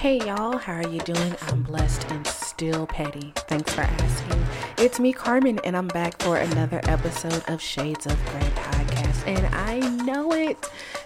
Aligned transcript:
Hey 0.00 0.16
y'all, 0.20 0.56
how 0.56 0.72
are 0.72 0.88
you 0.88 0.98
doing? 1.00 1.36
I'm 1.42 1.62
blessed 1.62 2.10
and 2.10 2.26
still 2.26 2.86
petty. 2.86 3.34
Thanks 3.36 3.74
for 3.74 3.82
asking. 3.82 4.42
It's 4.78 4.98
me, 4.98 5.12
Carmen, 5.12 5.60
and 5.62 5.76
I'm 5.76 5.88
back 5.88 6.22
for 6.22 6.38
another 6.38 6.80
episode 6.84 7.44
of 7.48 7.60
Shades 7.60 8.06
of 8.06 8.16
Grey 8.30 8.48
podcast. 8.54 9.26
And 9.26 9.54
I 9.54 9.80
know 10.02 10.32
it. 10.32 10.56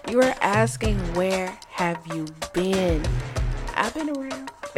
You 0.09 0.21
are 0.21 0.33
asking, 0.39 0.97
where 1.13 1.59
have 1.71 2.07
you 2.07 2.25
been? 2.53 3.05
I've 3.75 3.93
been 3.93 4.11
around. 4.11 4.51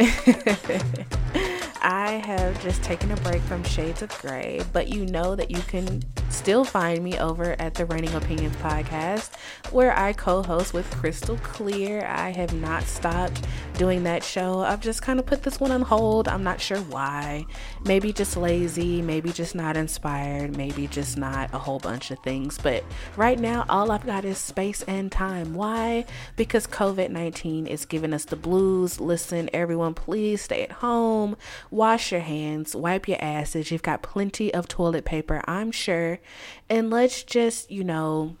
I 1.80 2.20
have 2.24 2.60
just 2.60 2.82
taken 2.82 3.12
a 3.12 3.16
break 3.18 3.40
from 3.42 3.62
Shades 3.62 4.02
of 4.02 4.10
Grey, 4.18 4.62
but 4.72 4.88
you 4.88 5.06
know 5.06 5.36
that 5.36 5.48
you 5.48 5.60
can 5.60 6.02
still 6.38 6.64
find 6.64 7.02
me 7.02 7.18
over 7.18 7.56
at 7.58 7.74
the 7.74 7.84
Reigning 7.86 8.14
Opinions 8.14 8.56
podcast, 8.56 9.34
where 9.72 9.96
I 9.96 10.12
co 10.12 10.42
host 10.42 10.72
with 10.72 10.88
Crystal 10.92 11.36
Clear. 11.38 12.06
I 12.06 12.30
have 12.30 12.54
not 12.54 12.84
stopped 12.84 13.44
doing 13.76 14.04
that 14.04 14.22
show. 14.22 14.60
I've 14.60 14.80
just 14.80 15.02
kind 15.02 15.18
of 15.18 15.26
put 15.26 15.42
this 15.42 15.60
one 15.60 15.72
on 15.72 15.82
hold. 15.82 16.28
I'm 16.28 16.44
not 16.44 16.60
sure 16.60 16.78
why. 16.78 17.44
Maybe 17.84 18.12
just 18.12 18.36
lazy, 18.36 19.02
maybe 19.02 19.32
just 19.32 19.54
not 19.54 19.76
inspired, 19.76 20.56
maybe 20.56 20.86
just 20.86 21.18
not 21.18 21.52
a 21.52 21.58
whole 21.58 21.78
bunch 21.78 22.10
of 22.10 22.18
things. 22.20 22.58
But 22.58 22.84
right 23.16 23.38
now, 23.38 23.66
all 23.68 23.90
I've 23.90 24.06
got 24.06 24.24
is 24.24 24.38
space 24.38 24.82
and 24.82 25.10
time. 25.10 25.54
Why? 25.54 26.04
Because 26.36 26.66
COVID 26.66 27.10
19 27.10 27.66
is 27.66 27.84
giving 27.84 28.12
us 28.12 28.24
the 28.24 28.36
blues. 28.36 29.00
Listen, 29.00 29.50
everyone, 29.52 29.94
please 29.94 30.42
stay 30.42 30.62
at 30.62 30.72
home 30.72 31.36
Wash 31.70 32.12
your 32.12 32.20
hands, 32.20 32.74
wipe 32.74 33.08
your 33.08 33.18
asses. 33.20 33.70
You've 33.70 33.82
got 33.82 34.02
plenty 34.02 34.52
of 34.52 34.68
toilet 34.68 35.04
paper, 35.04 35.42
I'm 35.46 35.70
sure. 35.70 36.18
And 36.68 36.90
let's 36.90 37.22
just, 37.22 37.70
you 37.70 37.84
know, 37.84 38.36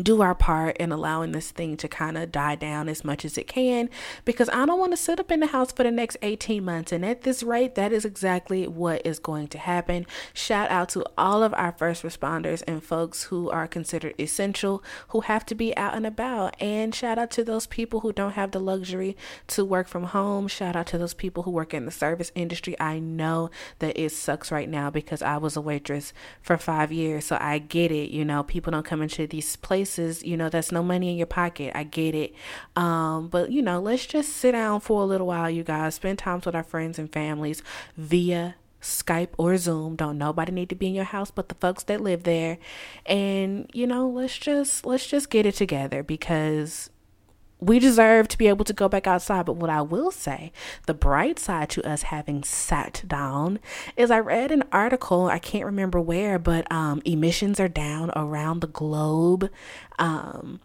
do 0.00 0.22
our 0.22 0.34
part 0.34 0.76
in 0.78 0.90
allowing 0.90 1.32
this 1.32 1.50
thing 1.50 1.76
to 1.76 1.88
kind 1.88 2.16
of 2.16 2.32
die 2.32 2.54
down 2.54 2.88
as 2.88 3.04
much 3.04 3.24
as 3.24 3.36
it 3.36 3.46
can 3.46 3.90
because 4.24 4.48
I 4.48 4.64
don't 4.64 4.78
want 4.78 4.92
to 4.92 4.96
sit 4.96 5.20
up 5.20 5.30
in 5.30 5.40
the 5.40 5.48
house 5.48 5.72
for 5.72 5.82
the 5.82 5.90
next 5.90 6.16
18 6.22 6.64
months. 6.64 6.92
And 6.92 7.04
at 7.04 7.22
this 7.22 7.42
rate, 7.42 7.74
that 7.74 7.92
is 7.92 8.04
exactly 8.04 8.66
what 8.66 9.04
is 9.04 9.18
going 9.18 9.48
to 9.48 9.58
happen. 9.58 10.06
Shout 10.32 10.70
out 10.70 10.88
to 10.90 11.04
all 11.18 11.42
of 11.42 11.52
our 11.54 11.72
first 11.72 12.02
responders 12.02 12.62
and 12.66 12.82
folks 12.82 13.24
who 13.24 13.50
are 13.50 13.68
considered 13.68 14.14
essential, 14.18 14.82
who 15.08 15.20
have 15.22 15.44
to 15.46 15.54
be 15.54 15.76
out 15.76 15.94
and 15.94 16.06
about. 16.06 16.60
And 16.60 16.94
shout 16.94 17.18
out 17.18 17.30
to 17.32 17.44
those 17.44 17.66
people 17.66 18.00
who 18.00 18.12
don't 18.12 18.32
have 18.32 18.52
the 18.52 18.60
luxury 18.60 19.16
to 19.48 19.64
work 19.64 19.88
from 19.88 20.04
home. 20.04 20.48
Shout 20.48 20.76
out 20.76 20.86
to 20.88 20.98
those 20.98 21.14
people 21.14 21.42
who 21.42 21.50
work 21.50 21.74
in 21.74 21.84
the 21.84 21.90
service 21.90 22.32
industry. 22.34 22.78
I 22.80 22.98
know 22.98 23.50
that 23.80 23.98
it 23.98 24.10
sucks 24.12 24.50
right 24.50 24.68
now 24.68 24.90
because 24.90 25.20
I 25.20 25.36
was 25.36 25.56
a 25.56 25.60
waitress 25.60 26.14
for 26.40 26.56
five 26.56 26.92
years. 26.92 27.26
So 27.26 27.36
I 27.38 27.58
get 27.58 27.92
it. 27.92 28.10
You 28.10 28.24
know, 28.24 28.42
people 28.42 28.70
don't 28.70 28.86
come 28.86 29.02
into 29.02 29.26
these 29.26 29.56
places 29.56 29.81
places, 29.82 30.22
you 30.22 30.36
know, 30.36 30.48
that's 30.48 30.70
no 30.70 30.82
money 30.82 31.10
in 31.10 31.16
your 31.16 31.26
pocket. 31.26 31.72
I 31.74 31.82
get 31.82 32.14
it. 32.14 32.34
Um, 32.76 33.28
but, 33.28 33.50
you 33.50 33.62
know, 33.62 33.80
let's 33.80 34.06
just 34.06 34.36
sit 34.36 34.52
down 34.52 34.80
for 34.80 35.02
a 35.02 35.04
little 35.04 35.26
while, 35.26 35.50
you 35.50 35.64
guys. 35.64 35.96
Spend 35.96 36.18
times 36.18 36.46
with 36.46 36.54
our 36.54 36.62
friends 36.62 36.98
and 36.98 37.12
families 37.12 37.62
via 37.96 38.54
Skype 38.80 39.30
or 39.38 39.56
Zoom. 39.56 39.96
Don't 39.96 40.18
nobody 40.18 40.52
need 40.52 40.68
to 40.68 40.76
be 40.76 40.86
in 40.86 40.94
your 40.94 41.04
house 41.04 41.32
but 41.32 41.48
the 41.48 41.56
folks 41.56 41.82
that 41.84 42.00
live 42.00 42.22
there. 42.22 42.58
And, 43.06 43.68
you 43.72 43.86
know, 43.88 44.08
let's 44.08 44.38
just 44.38 44.86
let's 44.86 45.06
just 45.06 45.30
get 45.30 45.46
it 45.46 45.56
together 45.56 46.04
because 46.04 46.90
we 47.62 47.78
deserve 47.78 48.26
to 48.28 48.38
be 48.38 48.48
able 48.48 48.64
to 48.64 48.72
go 48.72 48.88
back 48.88 49.06
outside. 49.06 49.46
But 49.46 49.56
what 49.56 49.70
I 49.70 49.82
will 49.82 50.10
say, 50.10 50.52
the 50.86 50.94
bright 50.94 51.38
side 51.38 51.70
to 51.70 51.88
us 51.88 52.02
having 52.02 52.42
sat 52.42 53.04
down 53.06 53.60
is 53.96 54.10
I 54.10 54.18
read 54.18 54.50
an 54.50 54.64
article, 54.72 55.26
I 55.26 55.38
can't 55.38 55.64
remember 55.64 56.00
where, 56.00 56.40
but 56.40 56.70
um, 56.72 57.00
emissions 57.04 57.60
are 57.60 57.68
down 57.68 58.10
around 58.16 58.60
the 58.60 58.66
globe. 58.66 59.48
Um, 59.98 60.60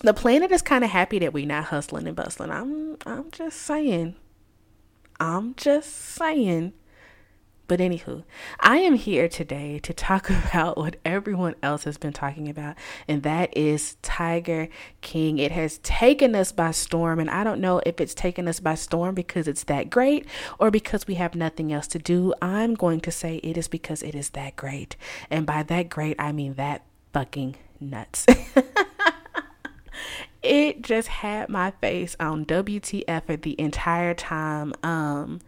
the 0.00 0.14
planet 0.14 0.50
is 0.52 0.62
kind 0.62 0.84
of 0.84 0.90
happy 0.90 1.18
that 1.18 1.34
we're 1.34 1.46
not 1.46 1.64
hustling 1.64 2.06
and 2.06 2.16
bustling. 2.16 2.50
I'm 2.50 2.96
I'm 3.04 3.30
just 3.30 3.60
saying. 3.60 4.14
I'm 5.20 5.54
just 5.54 5.92
saying. 5.94 6.72
But 7.68 7.80
anywho, 7.80 8.22
I 8.60 8.78
am 8.78 8.94
here 8.94 9.28
today 9.28 9.78
to 9.80 9.92
talk 9.92 10.30
about 10.48 10.76
what 10.76 10.96
everyone 11.04 11.54
else 11.62 11.84
has 11.84 11.98
been 11.98 12.12
talking 12.12 12.48
about, 12.48 12.76
and 13.08 13.22
that 13.22 13.56
is 13.56 13.96
Tiger 14.02 14.68
King. 15.00 15.38
It 15.38 15.52
has 15.52 15.78
taken 15.78 16.34
us 16.34 16.52
by 16.52 16.70
storm, 16.70 17.18
and 17.18 17.30
I 17.30 17.44
don't 17.44 17.60
know 17.60 17.80
if 17.84 18.00
it's 18.00 18.14
taken 18.14 18.46
us 18.46 18.60
by 18.60 18.74
storm 18.76 19.14
because 19.14 19.48
it's 19.48 19.64
that 19.64 19.90
great 19.90 20.26
or 20.58 20.70
because 20.70 21.06
we 21.06 21.14
have 21.14 21.34
nothing 21.34 21.72
else 21.72 21.86
to 21.88 21.98
do. 21.98 22.32
I'm 22.40 22.74
going 22.74 23.00
to 23.00 23.10
say 23.10 23.36
it 23.36 23.56
is 23.56 23.68
because 23.68 24.02
it 24.02 24.14
is 24.14 24.30
that 24.30 24.56
great. 24.56 24.96
And 25.30 25.44
by 25.44 25.62
that 25.64 25.88
great, 25.88 26.16
I 26.18 26.32
mean 26.32 26.54
that 26.54 26.84
fucking 27.12 27.56
nuts. 27.80 28.26
it 30.46 30.82
just 30.82 31.08
had 31.08 31.48
my 31.48 31.72
face 31.72 32.16
on 32.20 32.46
WTF 32.46 33.26
for 33.26 33.36
the 33.36 33.60
entire 33.60 34.14
time. 34.14 34.72
Um, 34.82 35.40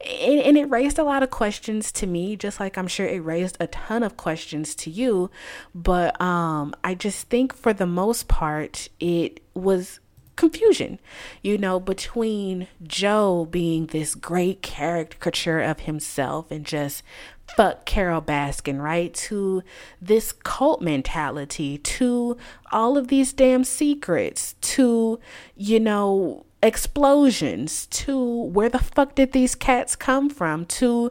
and, 0.00 0.40
and, 0.40 0.56
it 0.56 0.64
raised 0.70 0.98
a 0.98 1.04
lot 1.04 1.22
of 1.22 1.30
questions 1.30 1.92
to 1.92 2.06
me, 2.06 2.36
just 2.36 2.58
like 2.58 2.78
I'm 2.78 2.88
sure 2.88 3.06
it 3.06 3.22
raised 3.22 3.56
a 3.60 3.66
ton 3.66 4.02
of 4.02 4.16
questions 4.16 4.74
to 4.76 4.90
you. 4.90 5.30
But 5.74 6.18
um, 6.20 6.74
I 6.82 6.94
just 6.94 7.28
think 7.28 7.54
for 7.54 7.72
the 7.72 7.86
most 7.86 8.28
part, 8.28 8.88
it 8.98 9.40
was 9.54 10.00
confusion, 10.36 11.00
you 11.42 11.58
know, 11.58 11.80
between 11.80 12.68
Joe 12.82 13.46
being 13.50 13.86
this 13.86 14.14
great 14.14 14.62
caricature 14.62 15.60
of 15.60 15.80
himself 15.80 16.50
and 16.50 16.64
just 16.64 17.02
fuck 17.48 17.84
Carole 17.84 18.22
Baskin, 18.22 18.80
right? 18.80 19.12
To 19.14 19.62
this 20.00 20.32
cult 20.32 20.82
mentality, 20.82 21.78
to 21.78 22.36
all 22.72 22.96
of 22.96 23.08
these 23.08 23.32
damn 23.32 23.64
secrets, 23.64 24.54
to, 24.60 25.18
you 25.56 25.80
know, 25.80 26.44
explosions, 26.62 27.86
to 27.86 28.18
where 28.18 28.68
the 28.68 28.78
fuck 28.78 29.14
did 29.14 29.32
these 29.32 29.54
cats 29.54 29.96
come 29.96 30.28
from, 30.28 30.66
to 30.66 31.10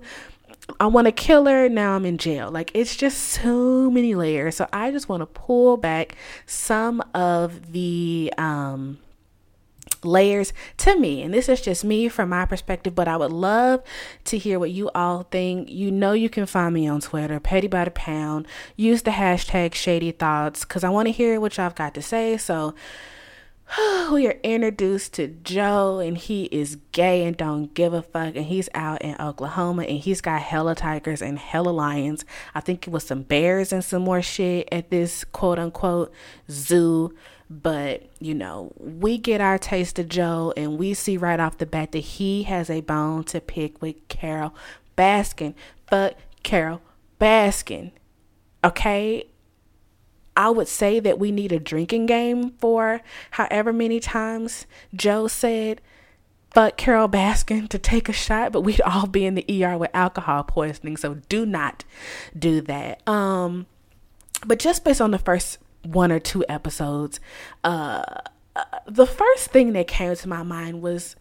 I 0.80 0.88
want 0.88 1.06
to 1.06 1.12
kill 1.12 1.46
her. 1.46 1.70
Now 1.70 1.96
I'm 1.96 2.06
in 2.06 2.18
jail. 2.18 2.50
Like 2.50 2.72
it's 2.74 2.96
just 2.96 3.20
so 3.20 3.90
many 3.90 4.16
layers. 4.16 4.56
So 4.56 4.68
I 4.74 4.92
just 4.92 5.08
want 5.08 5.22
to 5.22 5.28
pull 5.28 5.78
back 5.78 6.16
some 6.46 7.04
of 7.14 7.72
the 7.72 8.34
um 8.38 8.98
layers 10.04 10.54
to 10.78 10.98
me. 11.00 11.22
And 11.22 11.34
this 11.34 11.48
is 11.48 11.62
just 11.62 11.86
me 11.86 12.10
from 12.10 12.30
my 12.30 12.46
perspective, 12.46 12.96
but 12.96 13.08
I 13.08 13.18
would 13.18 13.32
love 13.32 13.84
to 14.26 14.38
hear 14.38 14.60
what 14.60 14.72
you 14.72 14.90
all 14.96 15.24
think. 15.24 15.70
You 15.70 15.92
know, 15.92 16.14
you 16.14 16.30
can 16.30 16.46
find 16.46 16.74
me 16.74 16.88
on 16.88 17.02
Twitter, 17.02 17.40
Petty 17.40 17.68
by 17.68 17.86
the 17.86 17.92
Pound. 17.92 18.48
Use 18.76 19.04
the 19.04 19.12
hashtag 19.12 19.74
Shady 19.74 20.12
Thoughts 20.12 20.66
because 20.66 20.84
I 20.84 20.90
want 20.90 21.08
to 21.08 21.12
hear 21.12 21.40
what 21.40 21.58
y'all 21.58 21.70
got 21.70 21.94
to 21.94 22.02
say. 22.02 22.38
So, 22.38 22.74
we 24.12 24.28
are 24.28 24.38
introduced 24.44 25.14
to 25.14 25.28
Joe, 25.28 26.00
and 26.00 26.18
he 26.18 26.46
is 26.46 26.78
gay 26.92 27.26
and 27.26 27.36
don't 27.36 27.74
give 27.74 27.94
a 27.94 28.02
fuck. 28.02 28.36
And 28.36 28.46
he's 28.46 28.70
out 28.74 29.02
in 29.02 29.16
Oklahoma, 29.20 29.84
and 29.84 30.00
he's 30.00 30.22
got 30.22 30.42
hella 30.42 30.76
tigers 30.76 31.22
and 31.22 31.40
hella 31.40 31.70
lions. 31.70 32.26
I 32.54 32.62
think 32.62 32.88
it 32.88 32.92
was 32.92 33.06
some 33.06 33.24
bears 33.24 33.74
and 33.74 33.84
some 33.84 34.04
more 34.04 34.22
shit 34.22 34.68
at 34.72 34.90
this 34.90 35.24
quote 35.24 35.60
unquote 35.60 36.12
zoo 36.50 37.14
but, 37.50 38.10
you 38.20 38.34
know, 38.34 38.74
we 38.78 39.18
get 39.18 39.40
our 39.40 39.58
taste 39.58 40.00
of 40.00 40.10
Joe 40.10 40.54
and 40.58 40.78
we 40.78 40.94
see 40.94 41.18
right 41.18 41.40
off 41.40 41.58
the 41.58 41.66
bat 41.66 41.92
that 41.92 42.00
he 42.00 42.44
has 42.44 42.70
a 42.70 42.82
bone 42.82 43.24
to 43.26 43.40
pick 43.40 43.82
with 43.82 43.96
Carole 44.08 44.56
Baskin. 44.98 45.54
Fuck 45.88 46.16
Carole 46.44 46.82
Baskin. 47.20 47.92
Okay? 48.64 49.28
I 50.36 50.50
would 50.50 50.68
say 50.68 51.00
that 51.00 51.20
we 51.20 51.32
need 51.32 51.52
a 51.52 51.60
drinking 51.60 52.08
game 52.08 52.52
for 52.60 53.02
however 53.32 53.72
many 53.72 54.00
times 54.00 54.66
Joe 54.94 55.28
said, 55.28 55.82
fuck 56.52 56.78
Carole 56.78 57.08
Baskin 57.08 57.70
to 57.70 57.78
take 57.78 58.10
a 58.10 58.14
shot, 58.14 58.52
but 58.52 58.62
we'd 58.62 58.82
all 58.82 59.08
be 59.08 59.26
in 59.26 59.36
the 59.36 59.64
ER 59.64 59.78
with 59.78 59.92
alcohol 59.94 60.44
poisoning. 60.44 60.98
So 60.98 61.16
do 61.30 61.46
not 61.46 61.84
do 62.38 62.60
that. 62.62 63.08
Um, 63.08 63.68
but 64.46 64.60
just 64.60 64.84
based 64.84 65.02
on 65.02 65.12
the 65.12 65.20
first 65.20 65.60
one 65.86 66.12
or 66.12 66.20
two 66.20 66.44
episodes, 66.50 67.20
uh, 67.64 68.04
the 68.88 69.06
first 69.06 69.50
thing 69.52 69.74
that 69.74 69.88
came 69.88 70.16
to 70.16 70.30
my 70.30 70.44
mind 70.44 70.82
was 70.82 71.16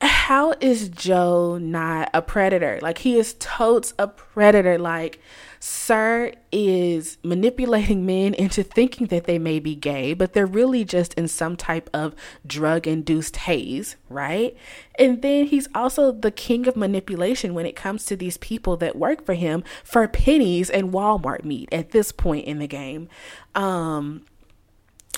how 0.00 0.54
is 0.60 0.88
Joe 0.88 1.58
not 1.58 2.10
a 2.14 2.22
predator? 2.22 2.78
Like 2.82 2.98
he 2.98 3.18
is 3.18 3.34
totes 3.38 3.94
a 3.98 4.06
predator. 4.06 4.78
Like 4.78 5.20
Sir 5.60 6.32
is 6.52 7.18
manipulating 7.22 8.06
men 8.06 8.34
into 8.34 8.62
thinking 8.62 9.08
that 9.08 9.24
they 9.24 9.38
may 9.38 9.58
be 9.58 9.74
gay, 9.74 10.14
but 10.14 10.32
they're 10.32 10.46
really 10.46 10.84
just 10.84 11.14
in 11.14 11.28
some 11.28 11.56
type 11.56 11.90
of 11.92 12.14
drug 12.46 12.86
induced 12.86 13.36
haze, 13.36 13.96
right? 14.08 14.56
And 14.98 15.22
then 15.22 15.46
he's 15.46 15.68
also 15.74 16.12
the 16.12 16.30
king 16.30 16.68
of 16.68 16.76
manipulation 16.76 17.54
when 17.54 17.66
it 17.66 17.76
comes 17.76 18.04
to 18.06 18.16
these 18.16 18.36
people 18.36 18.76
that 18.78 18.96
work 18.96 19.24
for 19.24 19.34
him 19.34 19.64
for 19.82 20.06
pennies 20.06 20.70
and 20.70 20.92
Walmart 20.92 21.44
meat 21.44 21.68
at 21.72 21.90
this 21.90 22.12
point 22.12 22.46
in 22.46 22.58
the 22.58 22.68
game. 22.68 23.08
Um, 23.54 24.24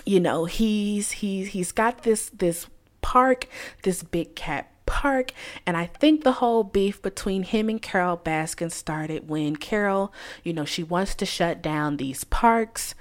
you 0.07 0.21
know, 0.21 0.47
he's 0.47 1.13
he's 1.13 1.49
he's 1.49 1.73
got 1.73 2.03
this 2.03 2.31
this 2.31 2.67
park, 3.03 3.47
this 3.83 4.03
big 4.03 4.35
cat 4.35 4.70
park. 4.87 5.33
And 5.67 5.77
I 5.77 5.87
think 5.87 6.25
the 6.25 6.33
whole 6.33 6.65
beef 6.65 7.01
between 7.01 7.45
him 7.45 7.69
and 7.69 7.81
Carole 7.81 8.19
Baskin 8.19 8.71
started 8.71 9.29
when 9.29 9.57
Carol, 9.57 10.13
you 10.45 10.53
know, 10.53 10.65
she 10.65 10.83
wants 10.83 11.15
to 11.17 11.27
shut 11.27 11.63
down 11.63 11.97
these 11.97 12.25
parks. 12.25 12.95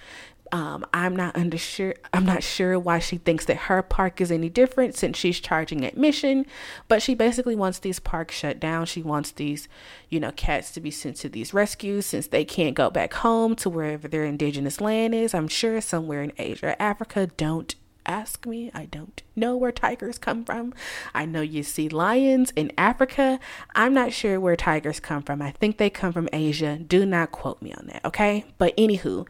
Um, 0.51 0.85
I'm 0.93 1.15
not 1.15 1.35
under 1.35 1.57
sure. 1.57 1.93
I'm 2.13 2.25
not 2.25 2.41
sure 2.41 2.79
why 2.79 2.99
she 2.99 3.17
thinks 3.17 3.45
that 3.45 3.57
her 3.57 3.81
park 3.83 4.19
is 4.19 4.31
any 4.31 4.49
different 4.49 4.95
since 4.95 5.17
she's 5.17 5.39
charging 5.39 5.85
admission. 5.85 6.45
But 6.87 7.01
she 7.01 7.13
basically 7.13 7.55
wants 7.55 7.79
these 7.79 7.99
parks 7.99 8.35
shut 8.35 8.59
down. 8.59 8.85
She 8.85 9.01
wants 9.01 9.31
these, 9.31 9.67
you 10.09 10.19
know, 10.19 10.31
cats 10.31 10.71
to 10.71 10.81
be 10.81 10.91
sent 10.91 11.17
to 11.17 11.29
these 11.29 11.53
rescues 11.53 12.07
since 12.07 12.27
they 12.27 12.45
can't 12.45 12.75
go 12.75 12.89
back 12.89 13.13
home 13.13 13.55
to 13.57 13.69
wherever 13.69 14.07
their 14.07 14.25
indigenous 14.25 14.81
land 14.81 15.13
is. 15.13 15.33
I'm 15.33 15.47
sure 15.47 15.79
somewhere 15.81 16.23
in 16.23 16.33
Asia 16.37 16.81
Africa. 16.81 17.27
Don't 17.37 17.75
ask 18.05 18.45
me. 18.45 18.71
I 18.73 18.85
don't 18.85 19.21
know 19.35 19.55
where 19.55 19.71
tigers 19.71 20.17
come 20.17 20.43
from. 20.43 20.73
I 21.13 21.25
know 21.25 21.41
you 21.41 21.63
see 21.63 21.89
lions 21.89 22.51
in 22.55 22.71
Africa. 22.77 23.39
I'm 23.75 23.93
not 23.93 24.13
sure 24.13 24.39
where 24.39 24.55
tigers 24.55 24.99
come 24.99 25.23
from. 25.23 25.41
I 25.41 25.51
think 25.51 25.77
they 25.77 25.89
come 25.89 26.13
from 26.13 26.29
Asia. 26.33 26.77
Do 26.77 27.05
not 27.05 27.31
quote 27.31 27.61
me 27.61 27.73
on 27.73 27.87
that, 27.87 28.05
okay? 28.05 28.45
But 28.57 28.75
anywho, 28.77 29.27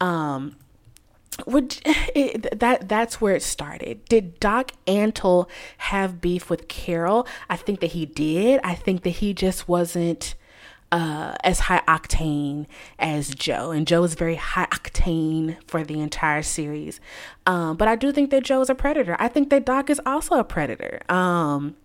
um 0.00 0.56
would 1.46 1.78
it, 1.84 2.58
that 2.58 2.88
that's 2.88 3.20
where 3.20 3.34
it 3.34 3.42
started. 3.42 4.04
Did 4.06 4.40
Doc 4.40 4.72
Antle 4.86 5.48
have 5.78 6.20
beef 6.20 6.50
with 6.50 6.68
Carol? 6.68 7.26
I 7.48 7.56
think 7.56 7.80
that 7.80 7.92
he 7.92 8.06
did. 8.06 8.60
I 8.62 8.74
think 8.74 9.02
that 9.02 9.10
he 9.10 9.34
just 9.34 9.68
wasn't 9.68 10.34
uh, 10.92 11.34
as 11.44 11.60
high 11.60 11.82
octane 11.86 12.66
as 12.98 13.34
Joe, 13.34 13.70
and 13.70 13.86
Joe 13.86 14.02
is 14.04 14.14
very 14.14 14.34
high 14.34 14.66
octane 14.66 15.56
for 15.66 15.84
the 15.84 16.00
entire 16.00 16.42
series. 16.42 17.00
Um, 17.46 17.76
but 17.76 17.88
I 17.88 17.96
do 17.96 18.12
think 18.12 18.30
that 18.30 18.42
Joe 18.42 18.60
is 18.60 18.70
a 18.70 18.74
predator. 18.74 19.16
I 19.18 19.28
think 19.28 19.50
that 19.50 19.64
Doc 19.64 19.90
is 19.90 20.00
also 20.04 20.38
a 20.38 20.44
predator. 20.44 21.00
Um, 21.08 21.76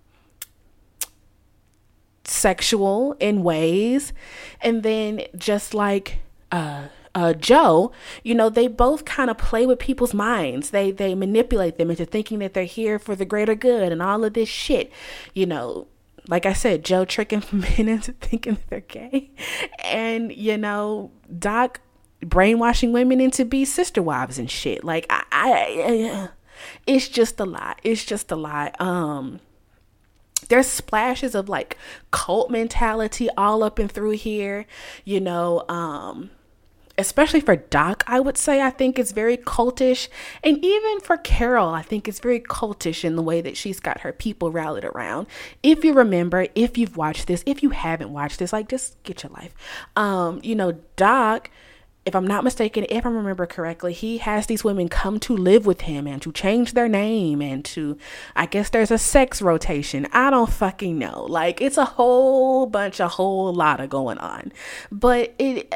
sexual 2.24 3.16
in 3.20 3.44
ways, 3.44 4.14
and 4.62 4.82
then 4.84 5.22
just 5.38 5.74
like 5.74 6.20
uh, 6.52 6.88
uh, 7.14 7.34
Joe, 7.34 7.92
you 8.24 8.36
know, 8.36 8.50
they 8.50 8.68
both 8.68 9.06
kind 9.06 9.30
of 9.30 9.38
play 9.38 9.66
with 9.66 9.80
people's 9.80 10.14
minds. 10.14 10.72
They 10.72 10.92
they 10.92 11.16
manipulate 11.16 11.78
them 11.78 11.90
into 11.90 12.06
thinking 12.06 12.40
that 12.40 12.54
they're 12.54 12.66
here 12.66 13.00
for 13.00 13.16
the 13.16 13.26
greater 13.26 13.56
good 13.56 13.92
and 13.92 14.02
all 14.02 14.24
of 14.24 14.34
this 14.34 14.50
shit. 14.50 14.92
You 15.34 15.46
know, 15.46 15.88
like 16.28 16.46
I 16.46 16.54
said, 16.54 16.84
Joe 16.84 17.06
tricking 17.06 17.44
men 17.52 17.88
into 17.88 18.14
thinking 18.14 18.58
they're 18.70 18.82
gay, 18.82 19.32
and 19.84 20.32
you 20.32 20.58
know, 20.58 21.12
Doc 21.38 21.82
brainwashing 22.22 22.92
women 22.92 23.22
into 23.22 23.46
be 23.46 23.66
sister 23.66 24.02
wives 24.02 24.40
and 24.40 24.50
shit. 24.50 24.84
Like 24.84 25.06
I, 25.10 25.24
I, 25.32 25.50
I 25.52 26.30
it's 26.88 27.08
just 27.08 27.40
a 27.40 27.46
lot. 27.46 27.80
It's 27.84 28.06
just 28.06 28.32
a 28.32 28.36
lot. 28.36 28.80
Um, 28.82 29.40
there's 30.50 30.68
splashes 30.68 31.36
of 31.36 31.50
like 31.50 31.78
cult 32.12 32.50
mentality 32.50 33.30
all 33.38 33.64
up 33.64 33.80
and 33.80 33.92
through 33.92 34.12
here. 34.12 34.66
You 35.04 35.20
know, 35.20 35.66
um, 35.68 36.32
especially 36.98 37.42
for 37.42 37.56
Doc, 37.56 38.04
I 38.08 38.20
would 38.20 38.38
say 38.38 38.62
I 38.62 38.70
think 38.70 38.98
it's 38.98 39.12
very 39.12 39.38
cultish. 39.38 40.08
And 40.44 40.64
even 40.64 41.00
for 41.00 41.18
Carol, 41.18 41.70
I 41.70 41.82
think 41.82 42.08
it's 42.08 42.20
very 42.20 42.40
cultish 42.40 43.04
in 43.04 43.16
the 43.16 43.22
way 43.22 43.42
that 43.42 43.58
she's 43.58 43.80
got 43.80 44.02
her 44.02 44.14
people 44.14 44.52
rallied 44.52 44.86
around. 44.86 45.28
If 45.64 45.84
you 45.84 45.94
remember, 45.94 46.48
if 46.56 46.78
you've 46.78 46.98
watched 46.98 47.28
this, 47.28 47.44
if 47.46 47.62
you 47.64 47.72
haven't 47.72 48.12
watched 48.12 48.40
this, 48.40 48.54
like 48.54 48.70
just 48.70 49.02
get 49.04 49.24
your 49.24 49.32
life. 49.32 49.54
Um, 49.96 50.40
you 50.44 50.56
know, 50.56 50.74
Doc 50.96 51.50
if 52.06 52.16
I'm 52.16 52.28
not 52.28 52.44
mistaken, 52.44 52.86
if 52.88 53.04
I 53.04 53.10
remember 53.10 53.48
correctly, 53.48 53.92
he 53.92 54.20
has 54.20 54.46
these 54.46 54.64
women 54.64 54.90
come 54.90 55.20
to 55.22 55.36
live 55.36 55.66
with 55.66 55.82
him 55.82 56.06
and 56.06 56.22
to 56.22 56.32
change 56.32 56.74
their 56.74 56.88
name 56.88 57.42
and 57.42 57.66
to, 57.66 57.98
I 58.36 58.46
guess 58.46 58.70
there's 58.70 58.92
a 58.92 59.00
sex 59.00 59.42
rotation. 59.42 60.08
I 60.14 60.30
don't 60.30 60.52
fucking 60.52 61.00
know. 61.00 61.26
Like, 61.28 61.62
it's 61.62 61.78
a 61.78 61.86
whole 61.86 62.68
bunch, 62.68 63.00
a 63.00 63.08
whole 63.08 63.52
lot 63.52 63.80
of 63.80 63.90
going 63.90 64.20
on. 64.20 64.54
But 64.92 65.34
it. 65.40 65.74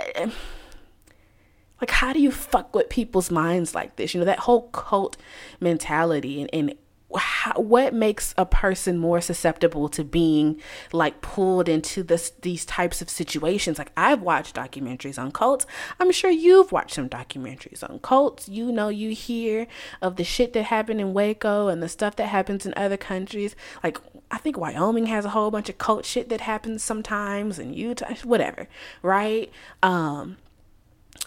Like, 1.82 1.92
how 1.92 2.14
do 2.14 2.20
you 2.20 2.32
fuck 2.32 2.76
with 2.76 2.90
people's 2.90 3.32
minds 3.32 3.74
like 3.74 3.96
this? 3.96 4.14
You 4.14 4.20
know, 4.20 4.26
that 4.26 4.40
whole 4.40 4.70
cult 4.70 5.18
mentality 5.60 6.42
and, 6.42 6.50
and 6.54 6.76
how, 7.18 7.54
what 7.54 7.94
makes 7.94 8.36
a 8.38 8.46
person 8.46 8.98
more 8.98 9.20
susceptible 9.20 9.90
to 9.90 10.04
being 10.04 10.62
like 10.94 11.22
pulled 11.22 11.68
into 11.68 12.04
this 12.04 12.32
these 12.42 12.66
types 12.66 13.02
of 13.02 13.10
situations? 13.10 13.80
Like 13.80 13.92
i've 13.98 14.22
watched 14.22 14.56
documentaries 14.56 15.18
on 15.18 15.32
cults. 15.32 15.66
I'm 16.00 16.12
sure 16.12 16.30
you've 16.30 16.72
watched 16.72 16.96
some 16.96 17.10
documentaries 17.10 17.88
on 17.88 18.00
cults. 18.00 18.48
You 18.48 18.72
know 18.72 18.90
you 18.90 19.12
hear 19.12 19.68
of 20.02 20.18
the 20.18 20.24
shit 20.24 20.54
that 20.54 20.64
happened 20.64 21.02
in 21.02 21.14
waco 21.14 21.68
and 21.68 21.82
the 21.82 21.90
stuff 21.90 22.16
that 22.18 22.28
happens 22.28 22.66
in 22.66 22.74
other 22.78 22.98
countries. 22.98 23.56
Like 23.84 23.98
i 24.32 24.38
think 24.38 24.58
wyoming 24.58 25.08
has 25.08 25.26
a 25.26 25.30
whole 25.30 25.50
bunch 25.50 25.70
of 25.70 25.78
cult 25.80 26.06
shit 26.06 26.30
that 26.30 26.42
happens 26.42 26.84
sometimes 26.84 27.58
and 27.58 27.76
utah 27.76 28.14
whatever 28.24 28.68
right? 29.02 29.52
Um 29.82 30.38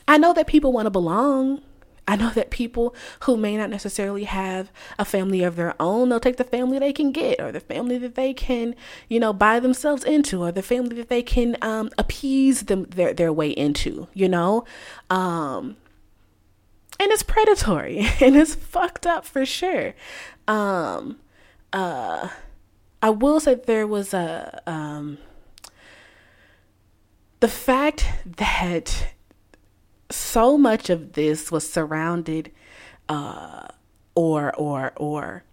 I 0.06 0.18
know 0.18 0.32
that 0.32 0.46
people 0.46 0.72
want 0.72 0.86
to 0.86 0.90
belong. 0.90 1.62
I 2.06 2.16
know 2.16 2.30
that 2.30 2.50
people 2.50 2.94
who 3.20 3.36
may 3.36 3.56
not 3.56 3.70
necessarily 3.70 4.24
have 4.24 4.72
a 4.98 5.04
family 5.04 5.44
of 5.44 5.54
their 5.54 5.74
own, 5.80 6.08
they'll 6.08 6.18
take 6.18 6.36
the 6.36 6.44
family 6.44 6.78
they 6.78 6.92
can 6.92 7.12
get, 7.12 7.40
or 7.40 7.52
the 7.52 7.60
family 7.60 7.96
that 7.98 8.16
they 8.16 8.34
can, 8.34 8.74
you 9.08 9.20
know, 9.20 9.32
buy 9.32 9.60
themselves 9.60 10.02
into, 10.02 10.42
or 10.42 10.50
the 10.50 10.62
family 10.62 10.96
that 10.96 11.08
they 11.08 11.22
can 11.22 11.56
um, 11.62 11.90
appease 11.96 12.62
them 12.62 12.84
their 12.90 13.14
their 13.14 13.32
way 13.32 13.50
into, 13.50 14.08
you 14.14 14.28
know. 14.28 14.64
Um, 15.10 15.76
and 16.98 17.10
it's 17.12 17.22
predatory 17.22 17.98
and 18.20 18.36
it's 18.36 18.54
fucked 18.54 19.06
up 19.06 19.24
for 19.24 19.46
sure. 19.46 19.94
Um, 20.48 21.18
uh, 21.72 22.28
I 23.00 23.10
will 23.10 23.40
say 23.40 23.54
there 23.54 23.86
was 23.86 24.12
a 24.12 24.60
um, 24.66 25.18
the 27.40 27.48
fact 27.48 28.08
that 28.24 29.14
so 30.14 30.56
much 30.58 30.90
of 30.90 31.12
this 31.12 31.50
was 31.50 31.68
surrounded 31.68 32.50
uh, 33.08 33.68
or 34.14 34.54
or 34.56 34.92
or 34.96 35.44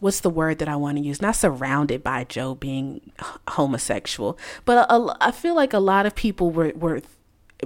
what's 0.00 0.20
the 0.20 0.30
word 0.30 0.58
that 0.58 0.68
I 0.68 0.76
want 0.76 0.98
to 0.98 1.04
use? 1.04 1.22
Not 1.22 1.36
surrounded 1.36 2.02
by 2.02 2.24
Joe 2.24 2.54
being 2.54 3.12
homosexual, 3.48 4.38
but 4.64 4.78
a, 4.90 4.94
a, 4.94 5.16
I 5.20 5.30
feel 5.30 5.54
like 5.54 5.72
a 5.72 5.78
lot 5.78 6.06
of 6.06 6.14
people 6.14 6.50
were 6.50 6.72
were 6.74 7.02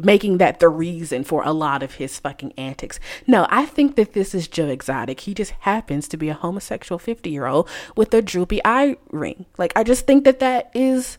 making 0.02 0.38
that 0.38 0.60
the 0.60 0.68
reason 0.68 1.24
for 1.24 1.42
a 1.42 1.52
lot 1.52 1.82
of 1.82 1.94
his 1.94 2.18
fucking 2.18 2.52
antics. 2.58 3.00
No, 3.26 3.46
I 3.48 3.64
think 3.66 3.96
that 3.96 4.12
this 4.12 4.34
is 4.34 4.48
Joe 4.48 4.68
Exotic. 4.68 5.20
He 5.20 5.34
just 5.34 5.52
happens 5.60 6.06
to 6.08 6.16
be 6.16 6.28
a 6.28 6.34
homosexual 6.34 6.98
50 6.98 7.30
year 7.30 7.46
old 7.46 7.68
with 7.96 8.12
a 8.12 8.22
droopy 8.22 8.60
eye 8.64 8.96
ring. 9.10 9.46
Like, 9.56 9.72
I 9.74 9.82
just 9.82 10.06
think 10.06 10.24
that 10.24 10.40
that 10.40 10.70
is 10.74 11.18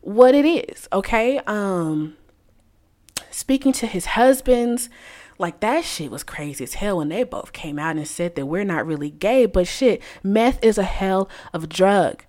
what 0.00 0.34
it 0.34 0.46
is. 0.46 0.88
Okay. 0.92 1.38
Um, 1.46 2.16
speaking 3.34 3.72
to 3.72 3.86
his 3.86 4.06
husbands. 4.06 4.88
Like 5.38 5.60
that 5.60 5.84
shit 5.84 6.10
was 6.10 6.22
crazy 6.22 6.64
as 6.64 6.74
hell 6.74 6.98
when 6.98 7.08
they 7.08 7.24
both 7.24 7.52
came 7.52 7.78
out 7.78 7.96
and 7.96 8.06
said 8.06 8.36
that 8.36 8.46
we're 8.46 8.64
not 8.64 8.86
really 8.86 9.10
gay, 9.10 9.46
but 9.46 9.66
shit, 9.66 10.00
meth 10.22 10.62
is 10.62 10.78
a 10.78 10.84
hell 10.84 11.28
of 11.52 11.64
a 11.64 11.66
drug. 11.68 12.24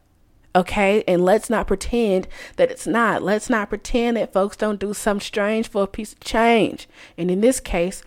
Okay, 0.55 1.03
and 1.05 1.23
let's 1.23 1.49
not 1.49 1.67
pretend 1.67 2.29
that 2.55 2.71
it's 2.71 2.87
not. 2.87 3.21
Let's 3.21 3.49
not 3.49 3.69
pretend 3.69 4.15
that 4.15 4.31
folks 4.31 4.55
don't 4.55 4.79
do 4.79 4.93
something 4.93 5.21
strange 5.21 5.67
for 5.67 5.83
a 5.83 5.87
piece 5.87 6.13
of 6.13 6.21
change. 6.21 6.87
And 7.17 7.29
in 7.29 7.41
this 7.41 7.59
case, 7.59 8.01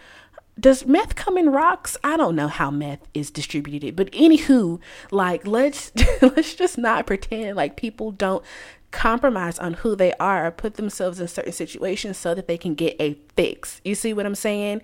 does 0.58 0.86
meth 0.86 1.14
come 1.14 1.38
in 1.38 1.50
rocks? 1.50 1.96
I 2.02 2.16
don't 2.16 2.34
know 2.34 2.48
how 2.48 2.70
meth 2.70 3.06
is 3.14 3.30
distributed, 3.30 3.94
but 3.94 4.10
anywho, 4.12 4.80
like 5.10 5.46
let's 5.46 5.92
let's 6.22 6.54
just 6.54 6.78
not 6.78 7.06
pretend 7.06 7.56
like 7.56 7.76
people 7.76 8.10
don't 8.10 8.44
compromise 8.90 9.58
on 9.58 9.74
who 9.74 9.94
they 9.94 10.12
are, 10.14 10.50
put 10.50 10.74
themselves 10.74 11.20
in 11.20 11.28
certain 11.28 11.52
situations 11.52 12.16
so 12.16 12.34
that 12.34 12.46
they 12.46 12.56
can 12.56 12.74
get 12.74 12.96
a 12.98 13.18
fix. 13.36 13.80
You 13.84 13.94
see 13.94 14.14
what 14.14 14.24
I'm 14.24 14.34
saying? 14.34 14.80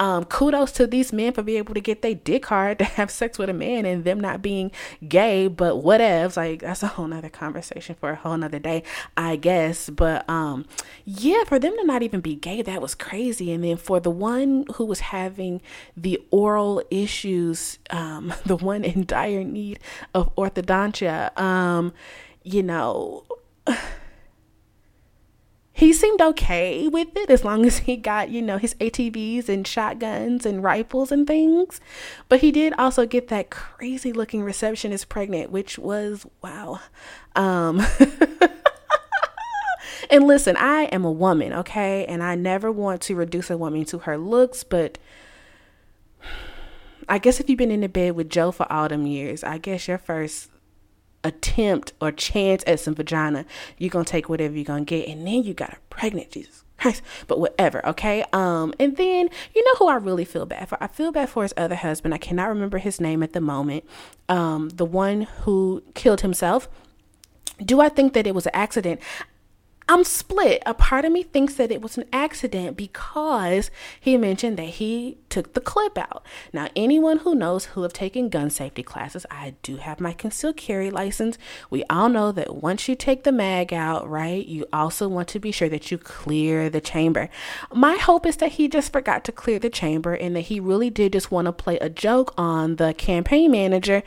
Um, 0.00 0.24
kudos 0.24 0.72
to 0.72 0.86
these 0.88 1.12
men 1.12 1.32
for 1.32 1.42
being 1.42 1.58
able 1.58 1.74
to 1.74 1.80
get 1.80 2.02
their 2.02 2.14
dick 2.14 2.46
hard 2.46 2.78
to 2.80 2.84
have 2.84 3.10
sex 3.10 3.38
with 3.38 3.48
a 3.48 3.52
man 3.52 3.86
and 3.86 4.04
them 4.04 4.18
not 4.18 4.42
being 4.42 4.72
gay, 5.06 5.46
but 5.46 5.76
whatevs. 5.76 6.36
Like 6.36 6.60
that's 6.60 6.82
a 6.82 6.88
whole 6.88 7.06
nother 7.06 7.28
conversation 7.28 7.94
for 7.94 8.10
a 8.10 8.16
whole 8.16 8.36
nother 8.36 8.58
day, 8.58 8.82
I 9.16 9.36
guess. 9.36 9.88
But 9.88 10.28
um, 10.28 10.66
yeah, 11.04 11.44
for 11.44 11.58
them 11.60 11.76
to 11.76 11.84
not 11.84 12.02
even 12.02 12.20
be 12.20 12.34
gay, 12.34 12.60
that 12.62 12.82
was 12.82 12.94
crazy. 12.94 13.52
And 13.52 13.62
then 13.62 13.76
for 13.76 14.00
the 14.00 14.10
one 14.10 14.64
who 14.74 14.84
was 14.84 15.00
having 15.00 15.62
the 15.96 16.20
oral 16.30 16.82
issues, 16.90 17.78
um, 17.90 18.34
the 18.46 18.56
one 18.56 18.82
in 18.82 19.06
dire 19.06 19.44
need 19.44 19.78
of 20.12 20.34
orthodontia, 20.34 21.38
um, 21.38 21.92
you 22.42 22.62
know, 22.62 23.24
he 25.72 25.92
seemed 25.92 26.20
okay 26.20 26.88
with 26.88 27.16
it 27.16 27.30
as 27.30 27.44
long 27.44 27.64
as 27.66 27.78
he 27.78 27.96
got, 27.96 28.30
you 28.30 28.42
know, 28.42 28.58
his 28.58 28.74
ATVs 28.74 29.48
and 29.48 29.66
shotguns 29.66 30.46
and 30.46 30.62
rifles 30.62 31.10
and 31.12 31.26
things. 31.26 31.80
But 32.28 32.40
he 32.40 32.50
did 32.50 32.74
also 32.78 33.06
get 33.06 33.28
that 33.28 33.50
crazy 33.50 34.12
looking 34.12 34.42
receptionist 34.42 35.08
pregnant, 35.08 35.50
which 35.50 35.78
was 35.78 36.26
wow. 36.42 36.80
Um 37.34 37.84
And 40.10 40.26
listen, 40.26 40.56
I 40.56 40.84
am 40.84 41.04
a 41.04 41.10
woman, 41.10 41.52
okay? 41.52 42.04
And 42.06 42.22
I 42.22 42.34
never 42.34 42.70
want 42.70 43.00
to 43.02 43.14
reduce 43.14 43.50
a 43.50 43.56
woman 43.56 43.84
to 43.86 43.98
her 43.98 44.18
looks, 44.18 44.64
but 44.64 44.98
I 47.08 47.18
guess 47.18 47.40
if 47.40 47.48
you've 47.48 47.58
been 47.58 47.70
in 47.70 47.80
the 47.80 47.88
bed 47.88 48.12
with 48.12 48.30
Joe 48.30 48.50
for 48.50 48.70
all 48.72 48.88
them 48.88 49.06
years, 49.06 49.44
I 49.44 49.58
guess 49.58 49.88
your 49.88 49.98
first 49.98 50.50
attempt 51.24 51.92
or 52.00 52.12
chance 52.12 52.62
at 52.66 52.80
some 52.80 52.94
vagina, 52.94 53.44
you're 53.78 53.90
gonna 53.90 54.04
take 54.04 54.28
whatever 54.28 54.54
you're 54.54 54.64
gonna 54.64 54.84
get, 54.84 55.08
and 55.08 55.26
then 55.26 55.42
you 55.42 55.54
got 55.54 55.70
her 55.70 55.78
pregnant. 55.90 56.30
Jesus 56.30 56.64
Christ, 56.78 57.02
but 57.28 57.38
whatever, 57.38 57.86
okay? 57.86 58.24
Um, 58.32 58.74
and 58.78 58.96
then 58.96 59.28
you 59.54 59.64
know 59.64 59.74
who 59.76 59.88
I 59.88 59.94
really 59.94 60.24
feel 60.24 60.44
bad 60.44 60.68
for? 60.68 60.82
I 60.82 60.88
feel 60.88 61.12
bad 61.12 61.28
for 61.28 61.42
his 61.42 61.54
other 61.56 61.76
husband. 61.76 62.12
I 62.14 62.18
cannot 62.18 62.48
remember 62.48 62.78
his 62.78 63.00
name 63.00 63.22
at 63.22 63.32
the 63.32 63.40
moment. 63.40 63.84
Um, 64.28 64.70
the 64.70 64.84
one 64.84 65.22
who 65.42 65.82
killed 65.94 66.20
himself. 66.22 66.68
Do 67.64 67.80
I 67.80 67.88
think 67.88 68.14
that 68.14 68.26
it 68.26 68.34
was 68.34 68.46
an 68.46 68.52
accident? 68.54 69.00
I'm 69.86 70.02
split. 70.02 70.62
A 70.64 70.72
part 70.72 71.04
of 71.04 71.12
me 71.12 71.22
thinks 71.22 71.54
that 71.54 71.70
it 71.70 71.82
was 71.82 71.98
an 71.98 72.06
accident 72.10 72.74
because 72.74 73.70
he 74.00 74.16
mentioned 74.16 74.56
that 74.56 74.64
he 74.64 75.18
took 75.28 75.52
the 75.52 75.60
clip 75.60 75.98
out. 75.98 76.24
Now, 76.54 76.68
anyone 76.74 77.18
who 77.18 77.34
knows 77.34 77.66
who 77.66 77.82
have 77.82 77.92
taken 77.92 78.30
gun 78.30 78.48
safety 78.48 78.82
classes, 78.82 79.26
I 79.30 79.56
do 79.62 79.76
have 79.76 80.00
my 80.00 80.14
concealed 80.14 80.56
carry 80.56 80.90
license. 80.90 81.36
We 81.68 81.84
all 81.90 82.08
know 82.08 82.32
that 82.32 82.56
once 82.56 82.88
you 82.88 82.94
take 82.94 83.24
the 83.24 83.32
mag 83.32 83.74
out, 83.74 84.08
right, 84.08 84.46
you 84.46 84.64
also 84.72 85.06
want 85.06 85.28
to 85.28 85.38
be 85.38 85.52
sure 85.52 85.68
that 85.68 85.90
you 85.90 85.98
clear 85.98 86.70
the 86.70 86.80
chamber. 86.80 87.28
My 87.72 87.96
hope 87.96 88.24
is 88.24 88.38
that 88.38 88.52
he 88.52 88.68
just 88.68 88.90
forgot 88.90 89.22
to 89.24 89.32
clear 89.32 89.58
the 89.58 89.70
chamber 89.70 90.14
and 90.14 90.34
that 90.34 90.42
he 90.42 90.60
really 90.60 90.88
did 90.88 91.12
just 91.12 91.30
want 91.30 91.44
to 91.44 91.52
play 91.52 91.78
a 91.78 91.90
joke 91.90 92.32
on 92.38 92.76
the 92.76 92.94
campaign 92.94 93.50
manager 93.50 94.02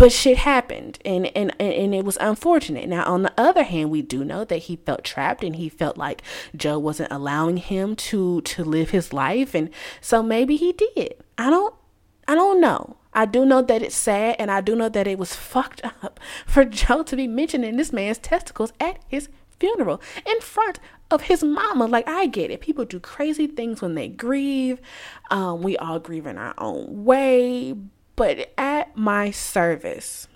but 0.00 0.10
shit 0.10 0.38
happened 0.38 0.98
and, 1.04 1.26
and 1.36 1.54
and 1.60 1.94
it 1.94 2.06
was 2.06 2.16
unfortunate 2.22 2.88
now 2.88 3.04
on 3.04 3.22
the 3.22 3.32
other 3.36 3.62
hand 3.62 3.90
we 3.90 4.00
do 4.00 4.24
know 4.24 4.44
that 4.46 4.56
he 4.56 4.76
felt 4.76 5.04
trapped 5.04 5.44
and 5.44 5.56
he 5.56 5.68
felt 5.68 5.98
like 5.98 6.22
joe 6.56 6.78
wasn't 6.78 7.12
allowing 7.12 7.58
him 7.58 7.94
to 7.94 8.40
to 8.40 8.64
live 8.64 8.90
his 8.90 9.12
life 9.12 9.54
and 9.54 9.68
so 10.00 10.22
maybe 10.22 10.56
he 10.56 10.72
did 10.72 11.14
i 11.36 11.50
don't 11.50 11.74
i 12.26 12.34
don't 12.34 12.60
know 12.60 12.96
I 13.12 13.24
do 13.24 13.44
know 13.44 13.60
that 13.60 13.82
it's 13.82 13.96
sad 13.96 14.36
and 14.38 14.52
I 14.52 14.60
do 14.60 14.76
know 14.76 14.88
that 14.88 15.08
it 15.08 15.18
was 15.18 15.34
fucked 15.34 15.84
up 15.84 16.20
for 16.46 16.64
Joe 16.64 17.02
to 17.02 17.16
be 17.16 17.26
mentioning 17.26 17.76
this 17.76 17.92
man's 17.92 18.18
testicles 18.18 18.72
at 18.78 19.00
his 19.08 19.28
funeral 19.58 20.00
in 20.24 20.40
front 20.40 20.78
of 21.10 21.22
his 21.22 21.42
mama. 21.42 21.86
Like, 21.86 22.08
I 22.08 22.26
get 22.26 22.52
it. 22.52 22.60
People 22.60 22.84
do 22.84 23.00
crazy 23.00 23.48
things 23.48 23.82
when 23.82 23.96
they 23.96 24.06
grieve. 24.06 24.80
Um, 25.28 25.62
we 25.62 25.76
all 25.76 25.98
grieve 25.98 26.26
in 26.26 26.38
our 26.38 26.54
own 26.58 27.04
way, 27.04 27.74
but 28.20 28.52
at 28.58 28.94
my 28.94 29.30
service, 29.30 30.28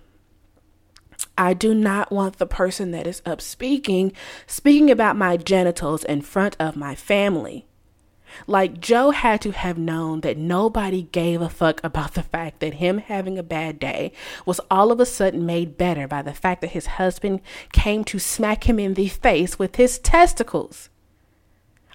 I 1.36 1.52
do 1.52 1.74
not 1.74 2.10
want 2.10 2.38
the 2.38 2.46
person 2.46 2.92
that 2.92 3.06
is 3.06 3.20
up 3.26 3.42
speaking 3.42 4.14
speaking 4.46 4.90
about 4.90 5.18
my 5.18 5.36
genitals 5.36 6.02
in 6.02 6.22
front 6.22 6.56
of 6.58 6.76
my 6.76 6.94
family. 6.94 7.66
Like 8.46 8.80
Joe 8.80 9.10
had 9.10 9.42
to 9.42 9.50
have 9.50 9.76
known 9.76 10.22
that 10.22 10.38
nobody 10.38 11.02
gave 11.02 11.42
a 11.42 11.50
fuck 11.50 11.84
about 11.84 12.14
the 12.14 12.22
fact 12.22 12.60
that 12.60 12.80
him 12.80 12.96
having 12.96 13.36
a 13.36 13.42
bad 13.42 13.78
day 13.78 14.12
was 14.46 14.62
all 14.70 14.90
of 14.90 14.98
a 14.98 15.04
sudden 15.04 15.44
made 15.44 15.76
better 15.76 16.08
by 16.08 16.22
the 16.22 16.32
fact 16.32 16.62
that 16.62 16.70
his 16.70 16.86
husband 16.86 17.42
came 17.72 18.02
to 18.04 18.18
smack 18.18 18.66
him 18.66 18.78
in 18.78 18.94
the 18.94 19.08
face 19.08 19.58
with 19.58 19.76
his 19.76 19.98
testicles. 19.98 20.88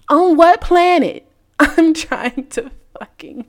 On 0.08 0.36
what 0.36 0.60
planet? 0.60 1.26
I'm 1.58 1.94
trying 1.94 2.46
to 2.50 2.70
fucking 2.96 3.46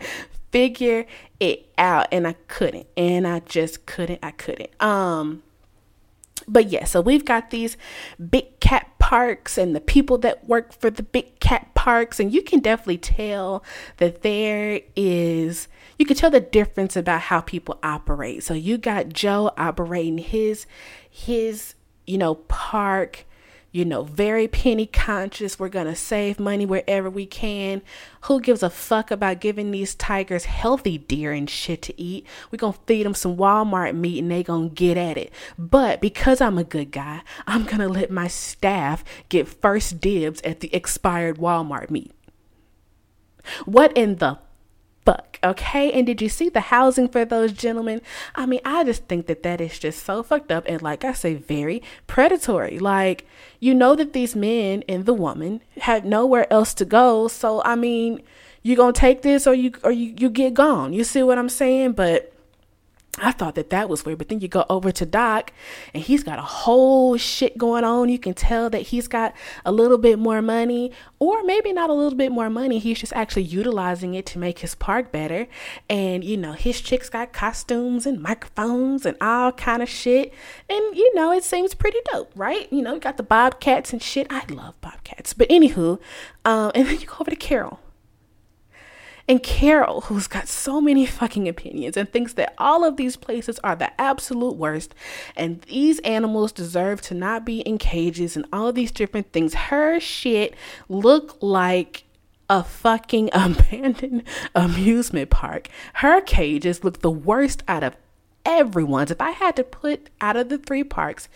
figure 0.51 1.05
it 1.39 1.71
out 1.77 2.07
and 2.11 2.27
I 2.27 2.33
couldn't. 2.47 2.87
And 2.97 3.27
I 3.27 3.39
just 3.39 3.85
couldn't. 3.85 4.19
I 4.21 4.31
couldn't. 4.31 4.69
Um 4.81 5.43
but 6.47 6.69
yeah, 6.69 6.85
so 6.85 7.01
we've 7.01 7.23
got 7.23 7.51
these 7.51 7.77
big 8.29 8.59
cat 8.59 8.87
parks 8.99 9.57
and 9.57 9.75
the 9.75 9.79
people 9.79 10.17
that 10.19 10.47
work 10.47 10.73
for 10.73 10.89
the 10.89 11.03
big 11.03 11.39
cat 11.39 11.73
parks 11.75 12.19
and 12.19 12.33
you 12.33 12.41
can 12.41 12.59
definitely 12.59 12.97
tell 12.97 13.63
that 13.97 14.21
there 14.21 14.81
is 14.95 15.67
you 15.97 16.05
can 16.05 16.17
tell 16.17 16.31
the 16.31 16.39
difference 16.39 16.95
about 16.95 17.21
how 17.21 17.41
people 17.41 17.77
operate. 17.83 18.43
So 18.43 18.53
you 18.53 18.77
got 18.77 19.09
Joe 19.09 19.51
operating 19.57 20.17
his 20.17 20.65
his 21.09 21.75
you 22.07 22.17
know 22.17 22.35
park 22.35 23.25
you 23.71 23.85
know, 23.85 24.03
very 24.03 24.47
penny 24.47 24.85
conscious. 24.85 25.57
We're 25.57 25.69
going 25.69 25.87
to 25.87 25.95
save 25.95 26.39
money 26.39 26.65
wherever 26.65 27.09
we 27.09 27.25
can. 27.25 27.81
Who 28.21 28.41
gives 28.41 28.63
a 28.63 28.69
fuck 28.69 29.11
about 29.11 29.39
giving 29.39 29.71
these 29.71 29.95
tigers 29.95 30.45
healthy 30.45 30.97
deer 30.97 31.31
and 31.31 31.49
shit 31.49 31.81
to 31.83 32.01
eat? 32.01 32.27
We're 32.51 32.57
going 32.57 32.73
to 32.73 32.79
feed 32.85 33.05
them 33.05 33.13
some 33.13 33.37
Walmart 33.37 33.95
meat 33.95 34.19
and 34.19 34.29
they 34.29 34.43
going 34.43 34.69
to 34.69 34.75
get 34.75 34.97
at 34.97 35.17
it. 35.17 35.31
But 35.57 36.01
because 36.01 36.41
I'm 36.41 36.57
a 36.57 36.63
good 36.65 36.91
guy, 36.91 37.21
I'm 37.47 37.63
going 37.63 37.79
to 37.79 37.87
let 37.87 38.11
my 38.11 38.27
staff 38.27 39.05
get 39.29 39.47
first 39.47 40.01
dibs 40.01 40.41
at 40.41 40.59
the 40.59 40.73
expired 40.75 41.37
Walmart 41.37 41.89
meat. 41.89 42.11
What 43.65 43.95
in 43.95 44.17
the 44.17 44.37
fuck, 45.05 45.39
okay? 45.43 45.91
And 45.91 46.05
did 46.05 46.21
you 46.21 46.29
see 46.29 46.49
the 46.49 46.61
housing 46.61 47.07
for 47.07 47.25
those 47.25 47.51
gentlemen? 47.51 48.01
I 48.35 48.45
mean, 48.45 48.61
I 48.65 48.83
just 48.83 49.05
think 49.05 49.27
that 49.27 49.43
that 49.43 49.61
is 49.61 49.79
just 49.79 50.05
so 50.05 50.23
fucked 50.23 50.51
up 50.51 50.65
and, 50.67 50.81
like 50.81 51.03
I 51.03 51.13
say, 51.13 51.33
very 51.33 51.81
predatory. 52.07 52.79
Like, 52.79 53.25
you 53.59 53.73
know 53.73 53.95
that 53.95 54.13
these 54.13 54.35
men 54.35 54.83
and 54.87 55.05
the 55.05 55.13
woman 55.13 55.61
had 55.81 56.05
nowhere 56.05 56.51
else 56.51 56.73
to 56.75 56.85
go, 56.85 57.27
so 57.27 57.61
I 57.63 57.75
mean, 57.75 58.21
you're 58.63 58.77
gonna 58.77 58.93
take 58.93 59.21
this 59.21 59.47
or 59.47 59.53
you 59.53 59.73
or 59.83 59.91
you 59.91 60.13
you 60.17 60.29
get 60.29 60.53
gone. 60.53 60.93
You 60.93 61.03
see 61.03 61.23
what 61.23 61.37
I'm 61.37 61.49
saying? 61.49 61.93
But 61.93 62.30
I 63.17 63.33
thought 63.33 63.55
that 63.55 63.69
that 63.71 63.89
was 63.89 64.05
weird, 64.05 64.19
but 64.19 64.29
then 64.29 64.39
you 64.39 64.47
go 64.47 64.65
over 64.69 64.89
to 64.91 65.05
Doc 65.05 65.51
and 65.93 66.01
he's 66.01 66.23
got 66.23 66.39
a 66.39 66.43
whole 66.43 67.17
shit 67.17 67.57
going 67.57 67.83
on. 67.83 68.07
You 68.07 68.17
can 68.17 68.33
tell 68.33 68.69
that 68.69 68.83
he's 68.83 69.09
got 69.09 69.35
a 69.65 69.71
little 69.71 69.97
bit 69.97 70.17
more 70.17 70.41
money, 70.41 70.93
or 71.19 71.43
maybe 71.43 71.73
not 71.73 71.89
a 71.89 71.93
little 71.93 72.17
bit 72.17 72.31
more 72.31 72.49
money. 72.49 72.79
He's 72.79 72.99
just 72.99 73.11
actually 73.11 73.43
utilizing 73.43 74.13
it 74.13 74.25
to 74.27 74.39
make 74.39 74.59
his 74.59 74.75
park 74.75 75.11
better. 75.11 75.47
And 75.89 76.23
you 76.23 76.37
know, 76.37 76.53
his 76.53 76.79
chicks 76.79 77.09
got 77.09 77.33
costumes 77.33 78.05
and 78.05 78.21
microphones 78.21 79.05
and 79.05 79.17
all 79.19 79.51
kind 79.51 79.83
of 79.83 79.89
shit. 79.89 80.33
And 80.69 80.95
you 80.95 81.13
know, 81.13 81.33
it 81.33 81.43
seems 81.43 81.73
pretty 81.73 81.99
dope, 82.13 82.31
right? 82.33 82.71
You 82.71 82.81
know, 82.81 82.93
you 82.93 83.01
got 83.01 83.17
the 83.17 83.23
bobcats 83.23 83.91
and 83.91 84.01
shit. 84.01 84.27
I 84.29 84.45
love 84.49 84.79
bobcats. 84.79 85.33
But 85.33 85.49
anywho, 85.49 85.99
um, 86.45 86.71
and 86.75 86.87
then 86.87 86.99
you 86.99 87.07
go 87.07 87.15
over 87.19 87.29
to 87.29 87.35
Carol. 87.35 87.79
And 89.31 89.41
Carol, 89.41 90.01
who's 90.01 90.27
got 90.27 90.49
so 90.49 90.81
many 90.81 91.05
fucking 91.05 91.47
opinions 91.47 91.95
and 91.95 92.11
thinks 92.11 92.33
that 92.33 92.53
all 92.57 92.83
of 92.83 92.97
these 92.97 93.15
places 93.15 93.59
are 93.59 93.77
the 93.77 93.89
absolute 93.99 94.57
worst 94.57 94.93
and 95.37 95.61
these 95.61 95.99
animals 95.99 96.51
deserve 96.51 96.99
to 97.03 97.13
not 97.13 97.45
be 97.45 97.61
in 97.61 97.77
cages 97.77 98.35
and 98.35 98.45
all 98.51 98.67
of 98.67 98.75
these 98.75 98.91
different 98.91 99.31
things, 99.31 99.53
her 99.53 100.01
shit 100.01 100.53
look 100.89 101.37
like 101.39 102.03
a 102.49 102.61
fucking 102.61 103.29
abandoned 103.33 104.23
amusement 104.53 105.29
park. 105.29 105.69
Her 105.93 106.19
cages 106.19 106.83
look 106.83 106.99
the 106.99 107.09
worst 107.09 107.63
out 107.69 107.85
of 107.85 107.95
everyone's. 108.45 109.11
If 109.11 109.21
I 109.21 109.31
had 109.31 109.55
to 109.55 109.63
put 109.63 110.09
out 110.19 110.35
of 110.35 110.49
the 110.49 110.57
three 110.57 110.83
parks, 110.83 111.29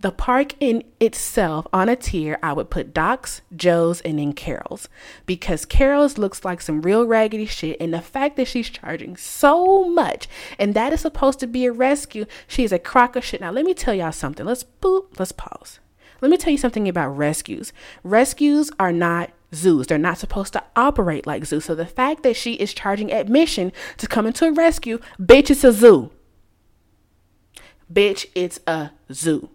the 0.00 0.10
park 0.10 0.54
in 0.60 0.84
itself 1.00 1.66
on 1.72 1.88
a 1.88 1.96
tier, 1.96 2.38
I 2.42 2.52
would 2.52 2.70
put 2.70 2.92
Doc's, 2.92 3.40
Joe's, 3.54 4.00
and 4.02 4.18
then 4.18 4.34
Carol's 4.34 4.88
because 5.24 5.64
Carol's 5.64 6.18
looks 6.18 6.44
like 6.44 6.60
some 6.60 6.82
real 6.82 7.06
raggedy 7.06 7.46
shit. 7.46 7.78
And 7.80 7.94
the 7.94 8.02
fact 8.02 8.36
that 8.36 8.46
she's 8.46 8.68
charging 8.68 9.16
so 9.16 9.84
much 9.84 10.28
and 10.58 10.74
that 10.74 10.92
is 10.92 11.00
supposed 11.00 11.40
to 11.40 11.46
be 11.46 11.64
a 11.64 11.72
rescue, 11.72 12.26
she's 12.46 12.72
a 12.72 12.78
crock 12.78 13.16
of 13.16 13.24
shit. 13.24 13.40
Now, 13.40 13.50
let 13.50 13.64
me 13.64 13.72
tell 13.72 13.94
y'all 13.94 14.12
something. 14.12 14.44
Let's 14.44 14.64
boop, 14.82 15.18
let's 15.18 15.32
pause. 15.32 15.80
Let 16.20 16.30
me 16.30 16.36
tell 16.36 16.52
you 16.52 16.58
something 16.58 16.88
about 16.88 17.16
rescues. 17.16 17.72
Rescues 18.02 18.70
are 18.78 18.92
not 18.92 19.30
zoos. 19.54 19.86
They're 19.86 19.98
not 19.98 20.18
supposed 20.18 20.52
to 20.54 20.64
operate 20.74 21.26
like 21.26 21.44
zoos. 21.46 21.64
So 21.64 21.74
the 21.74 21.86
fact 21.86 22.22
that 22.22 22.36
she 22.36 22.54
is 22.54 22.74
charging 22.74 23.12
admission 23.12 23.72
to 23.96 24.06
come 24.06 24.26
into 24.26 24.46
a 24.46 24.52
rescue, 24.52 24.98
bitch, 25.18 25.50
it's 25.50 25.64
a 25.64 25.72
zoo. 25.72 26.10
Bitch, 27.92 28.26
it's 28.34 28.60
a 28.66 28.90
zoo 29.12 29.50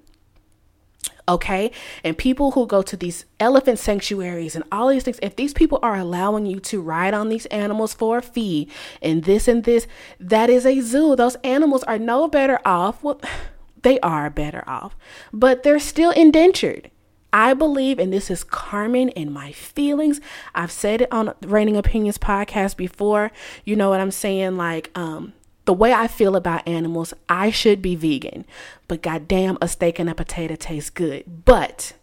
okay? 1.27 1.71
And 2.03 2.17
people 2.17 2.51
who 2.51 2.67
go 2.67 2.81
to 2.81 2.97
these 2.97 3.25
elephant 3.39 3.79
sanctuaries 3.79 4.55
and 4.55 4.63
all 4.71 4.89
these 4.89 5.03
things, 5.03 5.19
if 5.21 5.35
these 5.35 5.53
people 5.53 5.79
are 5.81 5.95
allowing 5.95 6.45
you 6.45 6.59
to 6.61 6.81
ride 6.81 7.13
on 7.13 7.29
these 7.29 7.45
animals 7.47 7.93
for 7.93 8.19
a 8.19 8.21
fee 8.21 8.67
and 9.01 9.23
this 9.23 9.47
and 9.47 9.63
this, 9.63 9.87
that 10.19 10.49
is 10.49 10.65
a 10.65 10.81
zoo. 10.81 11.15
Those 11.15 11.35
animals 11.43 11.83
are 11.83 11.99
no 11.99 12.27
better 12.27 12.59
off. 12.65 13.03
Well, 13.03 13.21
they 13.81 13.99
are 14.01 14.29
better 14.29 14.63
off, 14.67 14.95
but 15.33 15.63
they're 15.63 15.79
still 15.79 16.11
indentured. 16.11 16.91
I 17.33 17.53
believe, 17.53 17.97
and 17.97 18.11
this 18.11 18.29
is 18.29 18.43
Carmen 18.43 19.09
and 19.11 19.33
my 19.33 19.53
feelings. 19.53 20.19
I've 20.53 20.71
said 20.71 21.01
it 21.01 21.13
on 21.13 21.33
the 21.39 21.47
Reigning 21.47 21.77
Opinions 21.77 22.17
podcast 22.17 22.75
before. 22.75 23.31
You 23.63 23.77
know 23.77 23.89
what 23.89 24.01
I'm 24.01 24.11
saying? 24.11 24.57
Like, 24.57 24.91
um, 24.95 25.31
the 25.65 25.73
way 25.73 25.93
I 25.93 26.07
feel 26.07 26.35
about 26.35 26.67
animals, 26.67 27.13
I 27.29 27.51
should 27.51 27.81
be 27.81 27.95
vegan. 27.95 28.45
But 28.87 29.01
goddamn, 29.01 29.57
a 29.61 29.67
steak 29.67 29.99
and 29.99 30.09
a 30.09 30.15
potato 30.15 30.55
tastes 30.55 30.89
good. 30.89 31.45
But 31.45 31.93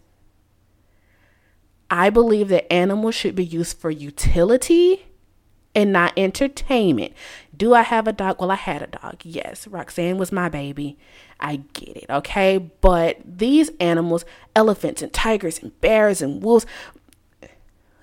I 1.90 2.10
believe 2.10 2.48
that 2.48 2.72
animals 2.72 3.14
should 3.14 3.34
be 3.34 3.44
used 3.44 3.78
for 3.78 3.90
utility 3.90 5.06
and 5.74 5.92
not 5.92 6.12
entertainment. 6.16 7.12
Do 7.56 7.74
I 7.74 7.82
have 7.82 8.06
a 8.06 8.12
dog? 8.12 8.40
Well, 8.40 8.50
I 8.50 8.56
had 8.56 8.82
a 8.82 8.86
dog. 8.86 9.16
Yes, 9.22 9.66
Roxanne 9.66 10.18
was 10.18 10.32
my 10.32 10.48
baby. 10.48 10.96
I 11.40 11.56
get 11.72 11.96
it, 11.96 12.06
okay? 12.10 12.58
But 12.58 13.18
these 13.24 13.70
animals, 13.80 14.24
elephants 14.54 15.02
and 15.02 15.12
tigers 15.12 15.60
and 15.60 15.78
bears 15.80 16.22
and 16.22 16.42
wolves, 16.42 16.66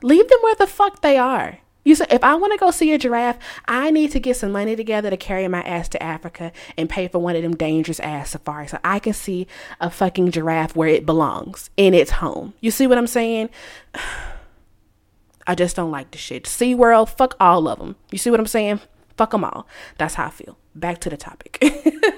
leave 0.02 0.28
them 0.28 0.40
where 0.42 0.56
the 0.56 0.68
fuck 0.68 1.02
they 1.02 1.18
are. 1.18 1.60
You 1.86 1.94
said 1.94 2.12
if 2.12 2.24
I 2.24 2.34
want 2.36 2.52
to 2.52 2.58
go 2.58 2.72
see 2.72 2.92
a 2.94 2.98
giraffe, 2.98 3.38
I 3.68 3.92
need 3.92 4.12
to 4.12 4.20
get 4.20 4.36
some 4.36 4.52
money 4.52 4.76
together 4.76 5.12
to 5.12 5.18
carry 5.18 5.48
my 5.48 5.62
ass 5.62 5.88
to 5.90 6.02
Africa 6.04 6.52
and 6.78 6.90
pay 6.90 7.08
for 7.08 7.20
one 7.20 7.36
of 7.36 7.44
them 7.44 7.56
dangerous 7.56 8.00
ass 8.00 8.32
safaris 8.32 8.72
so 8.72 8.80
I 8.84 8.98
can 8.98 9.14
see 9.14 9.46
a 9.80 9.92
fucking 9.92 10.32
giraffe 10.32 10.76
where 10.76 10.90
it 10.90 11.06
belongs 11.06 11.70
in 11.78 11.94
its 11.94 12.12
home. 12.12 12.56
You 12.60 12.72
see 12.72 12.88
what 12.88 12.98
I'm 12.98 13.08
saying? 13.08 13.50
I 15.48 15.54
just 15.54 15.76
don't 15.76 15.92
like 15.92 16.10
the 16.10 16.18
shit. 16.18 16.46
SeaWorld, 16.46 17.08
fuck 17.08 17.36
all 17.40 17.68
of 17.68 17.78
them. 17.78 17.96
You 18.10 18.18
see 18.18 18.32
what 18.32 18.40
I'm 18.40 18.48
saying? 18.48 18.80
Fuck 19.16 19.30
them 19.30 19.44
all. 19.44 19.68
That's 20.00 20.16
how 20.16 20.26
I 20.26 20.30
feel. 20.32 20.58
Back 20.74 21.00
to 21.02 21.10
the 21.12 21.18
topic. 21.18 21.64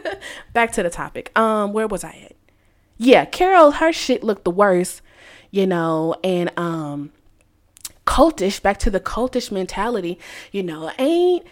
Back 0.53 0.71
to 0.71 0.83
the 0.83 0.89
topic. 0.89 1.38
Um, 1.38 1.74
where 1.74 1.88
was 1.88 2.05
I 2.05 2.12
at? 2.29 2.36
Yeah, 2.97 3.25
Carol, 3.25 3.71
her 3.71 3.91
shit 3.91 4.24
looked 4.24 4.45
the 4.45 4.51
worst, 4.51 5.01
you 5.51 5.67
know, 5.67 6.15
and 6.24 6.57
um 6.57 7.12
cultish, 8.07 8.59
back 8.61 8.79
to 8.79 8.89
the 8.89 8.99
cultish 8.99 9.51
mentality, 9.51 10.17
you 10.51 10.63
know, 10.63 10.91
ain't 10.97 11.45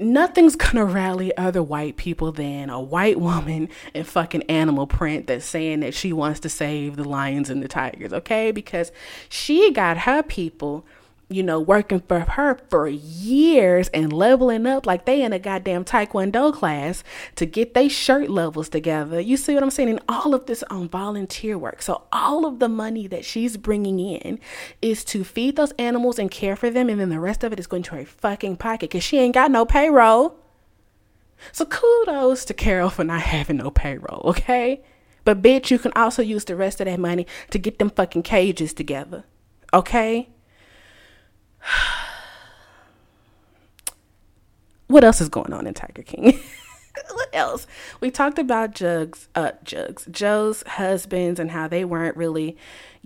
nothing's 0.00 0.56
gonna 0.56 0.84
rally 0.84 1.36
other 1.36 1.62
white 1.62 1.96
people 1.96 2.32
than 2.32 2.70
a 2.70 2.80
white 2.80 3.20
woman 3.20 3.68
in 3.92 4.04
fucking 4.04 4.42
animal 4.44 4.86
print 4.86 5.26
that's 5.26 5.44
saying 5.44 5.80
that 5.80 5.92
she 5.92 6.12
wants 6.12 6.40
to 6.40 6.48
save 6.48 6.96
the 6.96 7.04
lions 7.04 7.50
and 7.50 7.62
the 7.62 7.68
tigers, 7.68 8.12
okay? 8.12 8.52
Because 8.52 8.92
she 9.28 9.72
got 9.72 9.98
her 9.98 10.22
people 10.22 10.86
you 11.28 11.42
know, 11.42 11.58
working 11.58 12.00
for 12.06 12.20
her 12.20 12.58
for 12.70 12.86
years 12.86 13.88
and 13.88 14.12
leveling 14.12 14.64
up 14.64 14.86
like 14.86 15.06
they 15.06 15.22
in 15.22 15.32
a 15.32 15.38
goddamn 15.40 15.84
taekwondo 15.84 16.54
class 16.54 17.02
to 17.34 17.44
get 17.44 17.74
their 17.74 17.88
shirt 17.88 18.30
levels 18.30 18.68
together. 18.68 19.18
You 19.18 19.36
see 19.36 19.54
what 19.54 19.64
I'm 19.64 19.70
saying? 19.70 19.88
And 19.88 20.02
all 20.08 20.34
of 20.34 20.46
this 20.46 20.62
on 20.64 20.88
volunteer 20.88 21.58
work. 21.58 21.82
So 21.82 22.04
all 22.12 22.46
of 22.46 22.60
the 22.60 22.68
money 22.68 23.08
that 23.08 23.24
she's 23.24 23.56
bringing 23.56 23.98
in 23.98 24.38
is 24.80 25.04
to 25.06 25.24
feed 25.24 25.56
those 25.56 25.72
animals 25.72 26.20
and 26.20 26.30
care 26.30 26.54
for 26.54 26.70
them, 26.70 26.88
and 26.88 27.00
then 27.00 27.08
the 27.08 27.18
rest 27.18 27.42
of 27.42 27.52
it 27.52 27.58
is 27.58 27.66
going 27.66 27.82
to 27.84 27.96
her 27.96 28.04
fucking 28.04 28.56
pocket 28.56 28.90
because 28.90 29.02
she 29.02 29.18
ain't 29.18 29.34
got 29.34 29.50
no 29.50 29.66
payroll. 29.66 30.36
So 31.50 31.64
kudos 31.66 32.44
to 32.46 32.54
Carol 32.54 32.88
for 32.88 33.04
not 33.04 33.20
having 33.22 33.56
no 33.56 33.70
payroll, 33.70 34.22
okay? 34.26 34.82
But 35.24 35.42
bitch, 35.42 35.70
you 35.70 35.78
can 35.80 35.92
also 35.96 36.22
use 36.22 36.44
the 36.44 36.54
rest 36.54 36.80
of 36.80 36.86
that 36.86 37.00
money 37.00 37.26
to 37.50 37.58
get 37.58 37.80
them 37.80 37.90
fucking 37.90 38.22
cages 38.22 38.72
together, 38.72 39.24
okay? 39.74 40.28
what 44.86 45.04
else 45.04 45.20
is 45.20 45.28
going 45.28 45.52
on 45.52 45.66
in 45.66 45.74
Tiger 45.74 46.02
King? 46.02 46.40
what 47.12 47.28
else? 47.32 47.66
We 48.00 48.10
talked 48.10 48.38
about 48.38 48.74
Jugs, 48.74 49.28
uh, 49.34 49.52
Jugs, 49.64 50.06
Joe's 50.10 50.62
husbands 50.66 51.40
and 51.40 51.50
how 51.50 51.68
they 51.68 51.84
weren't 51.84 52.16
really 52.16 52.56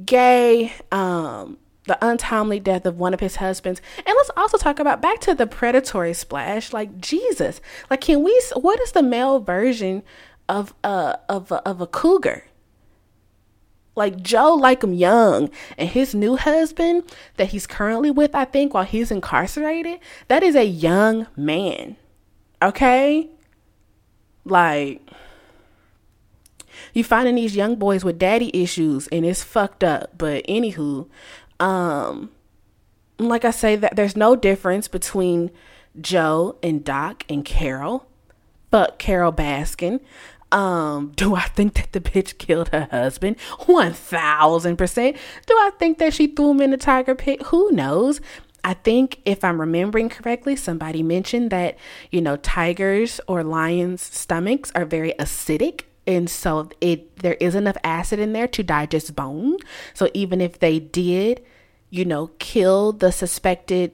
gay. 0.04 0.72
Um, 0.92 1.58
the 1.86 1.98
untimely 2.06 2.60
death 2.60 2.86
of 2.86 2.98
one 2.98 3.14
of 3.14 3.20
his 3.20 3.36
husbands, 3.36 3.80
and 3.96 4.14
let's 4.14 4.30
also 4.36 4.58
talk 4.58 4.78
about 4.78 5.02
back 5.02 5.18
to 5.20 5.34
the 5.34 5.46
predatory 5.46 6.12
splash. 6.12 6.72
Like 6.72 7.00
Jesus, 7.00 7.60
like 7.88 8.02
can 8.02 8.22
we? 8.22 8.40
What 8.54 8.78
is 8.80 8.92
the 8.92 9.02
male 9.02 9.40
version 9.40 10.02
of 10.48 10.74
uh 10.84 11.16
of 11.28 11.50
a, 11.50 11.66
of 11.66 11.80
a 11.80 11.86
cougar? 11.86 12.44
Like 13.96 14.22
Joe 14.22 14.54
like 14.54 14.82
him 14.82 14.94
young 14.94 15.50
and 15.76 15.88
his 15.88 16.14
new 16.14 16.36
husband 16.36 17.02
that 17.36 17.48
he's 17.48 17.66
currently 17.66 18.10
with, 18.10 18.34
I 18.34 18.44
think, 18.44 18.72
while 18.72 18.84
he's 18.84 19.10
incarcerated, 19.10 19.98
that 20.28 20.42
is 20.42 20.54
a 20.54 20.64
young 20.64 21.26
man. 21.36 21.96
Okay? 22.62 23.28
Like 24.44 25.02
you 26.94 27.04
finding 27.04 27.34
these 27.34 27.56
young 27.56 27.76
boys 27.76 28.04
with 28.04 28.18
daddy 28.18 28.50
issues 28.54 29.06
and 29.08 29.24
it's 29.24 29.42
fucked 29.42 29.84
up. 29.84 30.16
But 30.16 30.46
anywho, 30.46 31.08
um 31.58 32.30
like 33.18 33.44
I 33.44 33.50
say 33.50 33.76
that 33.76 33.96
there's 33.96 34.16
no 34.16 34.34
difference 34.34 34.88
between 34.88 35.50
Joe 36.00 36.56
and 36.62 36.82
Doc 36.84 37.24
and 37.28 37.44
Carol. 37.44 38.06
Fuck 38.70 38.98
Carole 38.98 39.32
Baskin. 39.32 40.00
Um, 40.52 41.12
do 41.14 41.34
I 41.34 41.42
think 41.42 41.74
that 41.74 41.92
the 41.92 42.00
bitch 42.00 42.38
killed 42.38 42.68
her 42.70 42.88
husband? 42.90 43.36
1000%. 43.60 45.16
Do 45.46 45.54
I 45.54 45.70
think 45.78 45.98
that 45.98 46.14
she 46.14 46.26
threw 46.26 46.50
him 46.50 46.60
in 46.60 46.70
the 46.70 46.76
tiger 46.76 47.14
pit? 47.14 47.42
Who 47.46 47.70
knows? 47.70 48.20
I 48.62 48.74
think 48.74 49.20
if 49.24 49.42
I'm 49.44 49.60
remembering 49.60 50.08
correctly, 50.08 50.56
somebody 50.56 51.02
mentioned 51.02 51.50
that, 51.50 51.78
you 52.10 52.20
know, 52.20 52.36
tigers 52.36 53.20
or 53.26 53.42
lions' 53.42 54.02
stomachs 54.02 54.70
are 54.74 54.84
very 54.84 55.14
acidic 55.18 55.82
and 56.06 56.28
so 56.28 56.68
it 56.80 57.16
there 57.18 57.34
is 57.34 57.54
enough 57.54 57.76
acid 57.84 58.18
in 58.18 58.32
there 58.32 58.48
to 58.48 58.62
digest 58.62 59.14
bone. 59.14 59.56
So 59.94 60.08
even 60.14 60.40
if 60.40 60.58
they 60.58 60.78
did, 60.78 61.42
you 61.90 62.04
know, 62.04 62.28
kill 62.38 62.92
the 62.92 63.12
suspected 63.12 63.92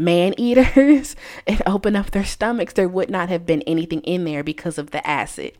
man 0.00 0.34
eaters 0.38 1.14
and 1.46 1.62
open 1.66 1.94
up 1.94 2.10
their 2.10 2.24
stomachs, 2.24 2.72
there 2.72 2.88
would 2.88 3.10
not 3.10 3.28
have 3.28 3.46
been 3.46 3.62
anything 3.62 4.00
in 4.02 4.24
there 4.24 4.42
because 4.42 4.78
of 4.78 4.90
the 4.90 5.06
acid. 5.06 5.56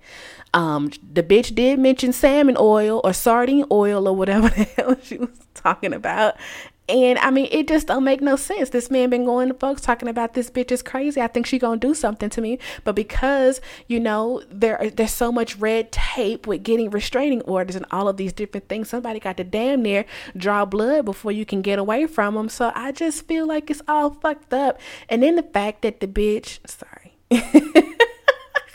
Um, 0.52 0.90
the 1.12 1.22
bitch 1.22 1.54
did 1.54 1.78
mention 1.78 2.12
salmon 2.12 2.56
oil 2.58 3.00
or 3.04 3.12
sardine 3.12 3.64
oil 3.70 4.08
or 4.08 4.16
whatever 4.16 4.48
the 4.48 4.64
hell 4.64 4.96
she 5.02 5.18
was 5.18 5.38
talking 5.54 5.92
about. 5.92 6.34
And 6.90 7.18
I 7.20 7.30
mean, 7.30 7.48
it 7.52 7.68
just 7.68 7.86
don't 7.86 8.02
make 8.02 8.20
no 8.20 8.34
sense. 8.34 8.70
This 8.70 8.90
man 8.90 9.10
been 9.10 9.24
going 9.24 9.48
to 9.48 9.54
folks 9.54 9.80
talking 9.80 10.08
about 10.08 10.34
this 10.34 10.50
bitch 10.50 10.72
is 10.72 10.82
crazy. 10.82 11.20
I 11.20 11.28
think 11.28 11.46
she 11.46 11.58
gonna 11.58 11.76
do 11.76 11.94
something 11.94 12.28
to 12.30 12.40
me. 12.40 12.58
But 12.82 12.96
because 12.96 13.60
you 13.86 14.00
know 14.00 14.42
there 14.50 14.90
there's 14.92 15.12
so 15.12 15.30
much 15.30 15.56
red 15.56 15.92
tape 15.92 16.48
with 16.48 16.64
getting 16.64 16.90
restraining 16.90 17.42
orders 17.42 17.76
and 17.76 17.86
all 17.92 18.08
of 18.08 18.16
these 18.16 18.32
different 18.32 18.68
things, 18.68 18.88
somebody 18.88 19.20
got 19.20 19.36
to 19.36 19.44
damn 19.44 19.82
near 19.82 20.04
draw 20.36 20.64
blood 20.64 21.04
before 21.04 21.30
you 21.30 21.46
can 21.46 21.62
get 21.62 21.78
away 21.78 22.06
from 22.06 22.34
them. 22.34 22.48
So 22.48 22.72
I 22.74 22.90
just 22.90 23.26
feel 23.28 23.46
like 23.46 23.70
it's 23.70 23.82
all 23.86 24.10
fucked 24.10 24.52
up. 24.52 24.80
And 25.08 25.22
then 25.22 25.36
the 25.36 25.44
fact 25.44 25.82
that 25.82 26.00
the 26.00 26.08
bitch, 26.08 26.58
sorry. 26.68 27.14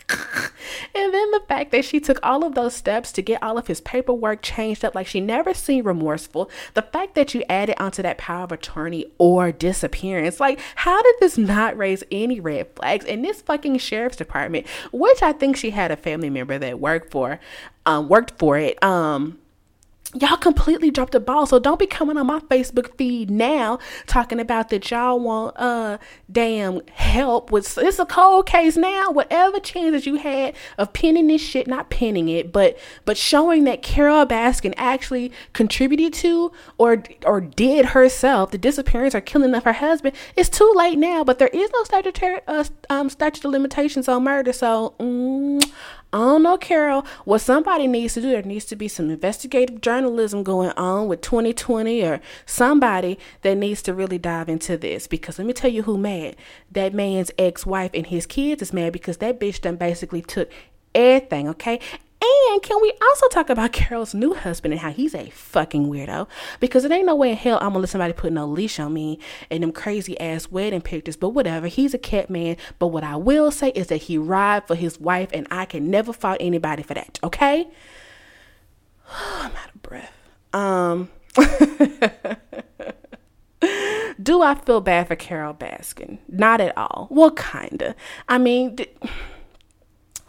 And 0.96 1.12
then 1.12 1.30
the 1.30 1.42
fact 1.46 1.72
that 1.72 1.84
she 1.84 2.00
took 2.00 2.18
all 2.22 2.42
of 2.42 2.54
those 2.54 2.74
steps 2.74 3.12
to 3.12 3.22
get 3.22 3.42
all 3.42 3.58
of 3.58 3.66
his 3.66 3.82
paperwork 3.82 4.40
changed 4.40 4.82
up 4.84 4.94
like 4.94 5.06
she 5.06 5.20
never 5.20 5.52
seemed 5.52 5.84
remorseful. 5.84 6.50
The 6.72 6.82
fact 6.82 7.14
that 7.14 7.34
you 7.34 7.44
added 7.50 7.76
onto 7.78 8.02
that 8.02 8.16
power 8.16 8.44
of 8.44 8.52
attorney 8.52 9.06
or 9.18 9.52
disappearance. 9.52 10.40
Like, 10.40 10.58
how 10.76 11.02
did 11.02 11.14
this 11.20 11.36
not 11.36 11.76
raise 11.76 12.02
any 12.10 12.40
red 12.40 12.68
flags? 12.74 13.04
in 13.04 13.22
this 13.22 13.42
fucking 13.42 13.78
sheriff's 13.78 14.16
department, 14.16 14.66
which 14.90 15.22
I 15.22 15.32
think 15.32 15.56
she 15.56 15.70
had 15.70 15.90
a 15.90 15.96
family 15.96 16.30
member 16.30 16.58
that 16.58 16.80
worked 16.80 17.10
for, 17.10 17.38
um, 17.84 18.08
worked 18.08 18.38
for 18.38 18.58
it. 18.58 18.82
Um, 18.82 19.38
y'all 20.14 20.36
completely 20.36 20.90
dropped 20.90 21.12
the 21.12 21.20
ball. 21.20 21.46
So 21.46 21.58
don't 21.58 21.78
be 21.78 21.86
coming 21.86 22.16
on 22.16 22.26
my 22.26 22.40
Facebook 22.40 22.96
feed 22.96 23.30
now 23.30 23.78
talking 24.06 24.40
about 24.40 24.68
that 24.70 24.90
y'all 24.90 25.18
want 25.18 25.56
uh 25.58 25.98
damn 26.30 26.80
help 26.92 27.50
with 27.50 27.76
it's 27.78 27.98
a 27.98 28.06
cold 28.06 28.46
case 28.46 28.76
now. 28.76 29.10
Whatever 29.10 29.58
chances 29.60 30.06
you 30.06 30.16
had 30.16 30.54
of 30.78 30.92
pinning 30.92 31.26
this 31.26 31.42
shit, 31.42 31.66
not 31.66 31.90
pinning 31.90 32.28
it, 32.28 32.52
but 32.52 32.78
but 33.04 33.16
showing 33.16 33.64
that 33.64 33.82
Carole 33.82 34.26
Baskin 34.26 34.74
actually 34.76 35.32
contributed 35.52 36.12
to 36.14 36.52
or 36.78 37.02
or 37.24 37.40
did 37.40 37.86
herself 37.86 38.50
the 38.50 38.58
disappearance 38.58 39.14
or 39.14 39.20
killing 39.20 39.54
of 39.54 39.64
her 39.64 39.74
husband, 39.74 40.14
it's 40.36 40.48
too 40.48 40.72
late 40.76 40.98
now. 40.98 41.24
But 41.24 41.38
there 41.38 41.48
is 41.48 41.70
no 41.72 41.84
statutory 41.84 42.40
uh, 42.46 42.64
um 42.90 43.10
statute 43.10 43.44
of 43.44 43.50
limitations 43.50 44.08
on 44.08 44.24
murder. 44.24 44.52
So 44.52 44.94
mm, 45.00 45.62
I 46.16 46.20
don't 46.20 46.44
know, 46.44 46.56
Carol. 46.56 47.04
What 47.26 47.42
somebody 47.42 47.86
needs 47.86 48.14
to 48.14 48.22
do, 48.22 48.30
there 48.30 48.40
needs 48.40 48.64
to 48.66 48.76
be 48.76 48.88
some 48.88 49.10
investigative 49.10 49.82
journalism 49.82 50.42
going 50.42 50.70
on 50.70 51.08
with 51.08 51.20
2020 51.20 52.02
or 52.04 52.22
somebody 52.46 53.18
that 53.42 53.58
needs 53.58 53.82
to 53.82 53.92
really 53.92 54.16
dive 54.16 54.48
into 54.48 54.78
this. 54.78 55.06
Because 55.06 55.38
let 55.38 55.46
me 55.46 55.52
tell 55.52 55.70
you 55.70 55.82
who 55.82 55.98
mad. 55.98 56.36
That 56.72 56.94
man's 56.94 57.30
ex 57.36 57.66
wife 57.66 57.90
and 57.92 58.06
his 58.06 58.24
kids 58.24 58.62
is 58.62 58.72
mad 58.72 58.94
because 58.94 59.18
that 59.18 59.38
bitch 59.38 59.60
done 59.60 59.76
basically 59.76 60.22
took 60.22 60.50
everything, 60.94 61.50
okay? 61.50 61.80
And 62.52 62.62
can 62.62 62.80
we 62.80 62.92
also 63.02 63.28
talk 63.28 63.50
about 63.50 63.72
Carol's 63.74 64.14
new 64.14 64.34
husband 64.34 64.72
and 64.72 64.80
how 64.80 64.90
he's 64.90 65.14
a 65.14 65.30
fucking 65.30 65.88
weirdo? 65.88 66.28
Because 66.60 66.84
it 66.84 66.92
ain't 66.92 67.06
no 67.06 67.14
way 67.14 67.30
in 67.30 67.36
hell 67.36 67.58
I'm 67.58 67.70
gonna 67.70 67.80
let 67.80 67.88
somebody 67.90 68.12
put 68.12 68.32
no 68.32 68.46
leash 68.46 68.78
on 68.78 68.92
me 68.92 69.18
and 69.50 69.62
them 69.62 69.72
crazy 69.72 70.18
ass 70.20 70.50
wedding 70.50 70.80
pictures. 70.80 71.16
But 71.16 71.30
whatever, 71.30 71.66
he's 71.66 71.94
a 71.94 71.98
cat 71.98 72.30
man. 72.30 72.56
But 72.78 72.88
what 72.88 73.04
I 73.04 73.16
will 73.16 73.50
say 73.50 73.70
is 73.70 73.88
that 73.88 74.02
he 74.02 74.18
ride 74.18 74.66
for 74.66 74.74
his 74.74 74.98
wife, 74.98 75.28
and 75.32 75.46
I 75.50 75.64
can 75.64 75.90
never 75.90 76.12
fault 76.12 76.38
anybody 76.40 76.82
for 76.82 76.94
that. 76.94 77.18
Okay? 77.22 77.68
I'm 79.10 79.52
out 79.52 79.74
of 79.74 79.82
breath. 79.82 80.12
Um. 80.52 81.10
Do 84.22 84.40
I 84.42 84.54
feel 84.54 84.80
bad 84.80 85.08
for 85.08 85.16
Carole 85.16 85.52
Baskin? 85.54 86.18
Not 86.28 86.60
at 86.62 86.76
all. 86.76 87.06
Well, 87.10 87.32
kinda. 87.32 87.94
I 88.28 88.38
mean 88.38 88.78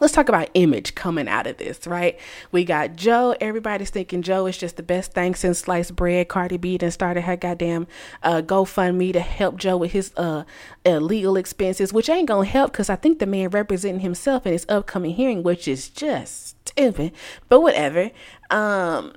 let's 0.00 0.12
talk 0.12 0.28
about 0.28 0.48
image 0.54 0.94
coming 0.94 1.28
out 1.28 1.46
of 1.46 1.56
this, 1.56 1.86
right? 1.86 2.18
We 2.52 2.64
got 2.64 2.96
Joe. 2.96 3.34
Everybody's 3.40 3.90
thinking 3.90 4.22
Joe 4.22 4.46
is 4.46 4.58
just 4.58 4.76
the 4.76 4.82
best 4.82 5.12
thing 5.12 5.34
since 5.34 5.60
sliced 5.60 5.96
bread. 5.96 6.28
Cardi 6.28 6.56
B 6.56 6.76
then 6.76 6.90
started 6.90 7.22
her 7.22 7.36
goddamn 7.36 7.86
uh, 8.22 8.42
GoFundMe 8.42 9.12
to 9.12 9.20
help 9.20 9.56
Joe 9.56 9.76
with 9.76 9.92
his 9.92 10.12
uh, 10.16 10.44
legal 10.84 11.36
expenses, 11.36 11.92
which 11.92 12.08
ain't 12.08 12.28
gonna 12.28 12.46
help 12.46 12.72
because 12.72 12.90
I 12.90 12.96
think 12.96 13.18
the 13.18 13.26
man 13.26 13.50
representing 13.50 14.00
himself 14.00 14.46
in 14.46 14.52
his 14.52 14.66
upcoming 14.68 15.14
hearing, 15.14 15.42
which 15.42 15.68
is 15.68 15.88
just 15.88 16.56
stupid. 16.68 17.12
But 17.48 17.60
whatever. 17.60 18.10
Um, 18.50 19.12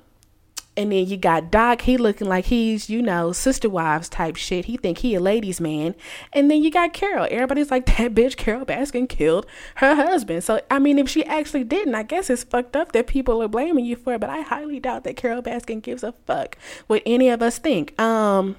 And 0.74 0.90
then 0.90 1.06
you 1.06 1.18
got 1.18 1.50
Doc, 1.50 1.82
he 1.82 1.98
looking 1.98 2.28
like 2.28 2.46
he's, 2.46 2.88
you 2.88 3.02
know, 3.02 3.32
sister 3.32 3.68
wives 3.68 4.08
type 4.08 4.36
shit. 4.36 4.64
He 4.64 4.78
think 4.78 4.98
he 4.98 5.14
a 5.14 5.20
ladies 5.20 5.60
man. 5.60 5.94
And 6.32 6.50
then 6.50 6.62
you 6.62 6.70
got 6.70 6.94
Carol. 6.94 7.28
Everybody's 7.30 7.70
like, 7.70 7.84
that 7.98 8.14
bitch 8.14 8.36
Carole 8.36 8.64
Baskin 8.64 9.06
killed 9.06 9.46
her 9.76 9.94
husband. 9.94 10.44
So, 10.44 10.60
I 10.70 10.78
mean, 10.78 10.98
if 10.98 11.10
she 11.10 11.24
actually 11.26 11.64
didn't, 11.64 11.94
I 11.94 12.04
guess 12.04 12.30
it's 12.30 12.44
fucked 12.44 12.74
up 12.74 12.92
that 12.92 13.06
people 13.06 13.42
are 13.42 13.48
blaming 13.48 13.84
you 13.84 13.96
for 13.96 14.14
it. 14.14 14.20
But 14.20 14.30
I 14.30 14.40
highly 14.40 14.80
doubt 14.80 15.04
that 15.04 15.16
Carole 15.16 15.42
Baskin 15.42 15.82
gives 15.82 16.02
a 16.02 16.12
fuck 16.12 16.56
what 16.86 17.02
any 17.04 17.28
of 17.28 17.42
us 17.42 17.58
think. 17.58 18.00
Um, 18.00 18.56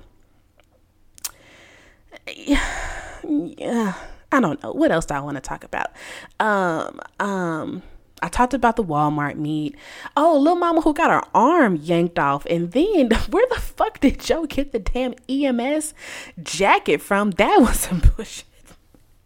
yeah, 2.35 3.95
I 4.31 4.39
don't 4.39 4.61
know. 4.61 4.71
What 4.71 4.91
else 4.91 5.05
do 5.05 5.15
I 5.15 5.19
want 5.19 5.37
to 5.37 5.41
talk 5.41 5.63
about? 5.63 5.91
Um, 6.39 6.99
um, 7.19 7.83
I 8.23 8.29
talked 8.29 8.53
about 8.53 8.77
the 8.77 8.83
Walmart 8.85 9.35
meat. 9.35 9.75
Oh, 10.15 10.37
little 10.37 10.55
mama 10.55 10.79
who 10.79 10.93
got 10.93 11.11
her 11.11 11.29
arm 11.35 11.75
yanked 11.75 12.17
off. 12.17 12.45
And 12.45 12.71
then 12.71 13.11
where 13.29 13.45
the 13.49 13.59
fuck 13.59 13.99
did 13.99 14.21
Joe 14.21 14.45
get 14.45 14.71
the 14.71 14.79
damn 14.79 15.13
EMS 15.27 15.93
jacket 16.41 17.01
from? 17.01 17.31
That 17.31 17.59
was 17.59 17.81
some 17.81 18.01
bullshit. 18.15 18.45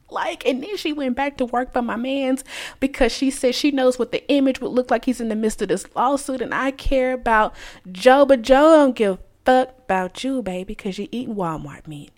Like, 0.10 0.47
and 0.47 0.63
then 0.63 0.77
she 0.77 0.93
went 0.93 1.15
back 1.15 1.38
to 1.38 1.45
work 1.45 1.73
for 1.73 1.83
my 1.83 1.95
man's 1.95 2.43
because 2.79 3.12
she 3.12 3.29
said 3.29 3.53
she 3.53 3.71
knows 3.71 3.99
what 3.99 4.12
the 4.12 4.27
image 4.31 4.62
would 4.62 4.71
look 4.71 4.89
like. 4.89 5.05
He's 5.05 5.21
in 5.21 5.29
the 5.29 5.36
midst 5.36 5.62
of 5.62 5.67
this 5.67 5.86
lawsuit, 5.95 6.41
and 6.41 6.53
I 6.53 6.71
care 6.71 7.13
about 7.13 7.53
Joe, 7.91 8.25
but 8.25 8.41
Joe 8.41 8.77
don't 8.77 8.95
give 8.95 9.19
fuck 9.45 9.75
about 9.86 10.23
you, 10.23 10.41
baby, 10.41 10.63
because 10.63 10.97
you're 10.97 11.10
eating 11.12 11.36
Walmart 11.36 11.88
meat. 11.88 12.12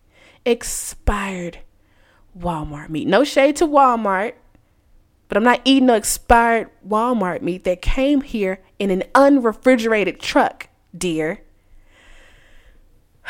Expired 0.45 1.59
Walmart 2.37 2.89
meat. 2.89 3.07
No 3.07 3.23
shade 3.23 3.55
to 3.57 3.67
Walmart. 3.67 4.33
But 5.29 5.37
I'm 5.37 5.43
not 5.43 5.61
eating 5.63 5.85
no 5.85 5.93
expired 5.93 6.69
Walmart 6.85 7.41
meat 7.41 7.63
that 7.63 7.81
came 7.81 8.19
here 8.21 8.61
in 8.79 8.91
an 8.91 9.03
unrefrigerated 9.13 10.19
truck, 10.19 10.67
dear. 10.97 11.43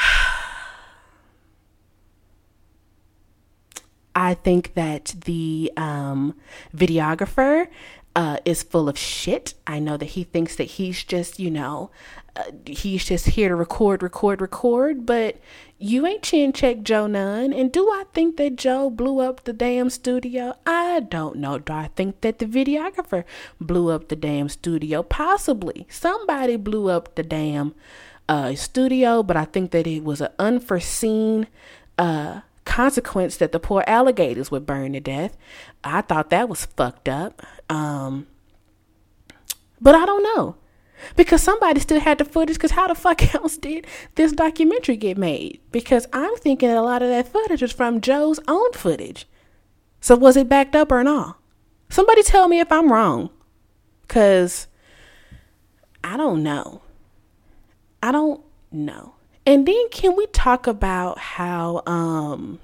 I 4.15 4.33
think 4.33 4.73
that 4.73 5.13
the 5.25 5.71
um, 5.77 6.35
videographer 6.75 7.67
uh, 8.15 8.37
is 8.45 8.63
full 8.63 8.89
of 8.89 8.97
shit. 8.97 9.53
I 9.67 9.79
know 9.79 9.97
that 9.97 10.05
he 10.07 10.23
thinks 10.23 10.55
that 10.55 10.63
he's 10.63 11.03
just, 11.03 11.39
you 11.39 11.51
know, 11.51 11.91
uh, 12.35 12.43
he's 12.65 13.05
just 13.05 13.27
here 13.27 13.49
to 13.49 13.55
record, 13.55 14.01
record, 14.03 14.41
record. 14.41 15.05
But 15.05 15.37
you 15.77 16.05
ain't 16.05 16.23
chin 16.23 16.51
check 16.51 16.81
Joe 16.81 17.07
none. 17.07 17.53
And 17.53 17.71
do 17.71 17.87
I 17.89 18.05
think 18.13 18.37
that 18.37 18.55
Joe 18.55 18.89
blew 18.89 19.19
up 19.19 19.43
the 19.43 19.53
damn 19.53 19.89
studio? 19.89 20.55
I 20.65 21.01
don't 21.01 21.37
know. 21.37 21.59
Do 21.59 21.73
I 21.73 21.89
think 21.95 22.21
that 22.21 22.39
the 22.39 22.45
videographer 22.45 23.23
blew 23.61 23.89
up 23.89 24.09
the 24.09 24.15
damn 24.15 24.49
studio? 24.49 25.03
Possibly. 25.03 25.87
Somebody 25.89 26.55
blew 26.55 26.89
up 26.89 27.15
the 27.15 27.23
damn 27.23 27.75
uh, 28.27 28.55
studio, 28.55 29.23
but 29.23 29.37
I 29.37 29.45
think 29.45 29.71
that 29.71 29.87
it 29.87 30.03
was 30.03 30.21
an 30.21 30.31
unforeseen 30.39 31.47
uh, 31.97 32.41
consequence 32.69 33.35
that 33.37 33.51
the 33.51 33.59
poor 33.59 33.83
alligators 33.87 34.51
would 34.51 34.67
burn 34.67 34.93
to 34.93 34.99
death. 34.99 35.35
I 35.83 36.01
thought 36.01 36.29
that 36.29 36.47
was 36.47 36.65
fucked 36.65 37.09
up. 37.09 37.41
Um, 37.67 38.27
but 39.81 39.95
I 39.95 40.05
don't 40.05 40.23
know. 40.23 40.55
Because 41.15 41.41
somebody 41.41 41.79
still 41.79 41.99
had 41.99 42.19
the 42.19 42.25
footage 42.25 42.57
because 42.57 42.71
how 42.71 42.87
the 42.87 42.93
fuck 42.93 43.33
else 43.35 43.57
did 43.57 43.87
this 44.15 44.33
documentary 44.33 44.97
get 44.97 45.17
made? 45.17 45.61
Because 45.71 46.07
i'm 46.13 46.35
thinking 46.35 46.69
a 46.69 46.83
lot 46.83 47.01
of 47.01 47.09
that 47.09 47.27
footage 47.27 47.61
was 47.61 47.71
from 47.71 48.01
joe's 48.01 48.39
own 48.47 48.71
footage. 48.73 49.25
So 49.99 50.15
was 50.15 50.37
it 50.37 50.47
backed 50.47 50.75
up 50.75 50.91
or 50.91 51.03
not? 51.03 51.39
Somebody 51.89 52.21
tell 52.21 52.47
me 52.47 52.59
if 52.59 52.71
i'm 52.71 52.91
wrong 52.91 53.29
because 54.01 54.67
i 56.03 56.17
don't 56.17 56.43
know. 56.43 56.81
I 58.03 58.11
don't 58.11 58.41
know 58.71 59.15
and 59.49 59.65
then 59.65 59.89
can 59.89 60.15
we 60.15 60.27
talk 60.27 60.67
about 60.67 61.17
how 61.17 61.81
um 61.87 62.59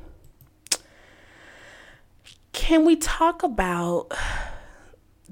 can 2.53 2.85
we 2.85 2.95
talk 2.95 3.41
about 3.41 4.11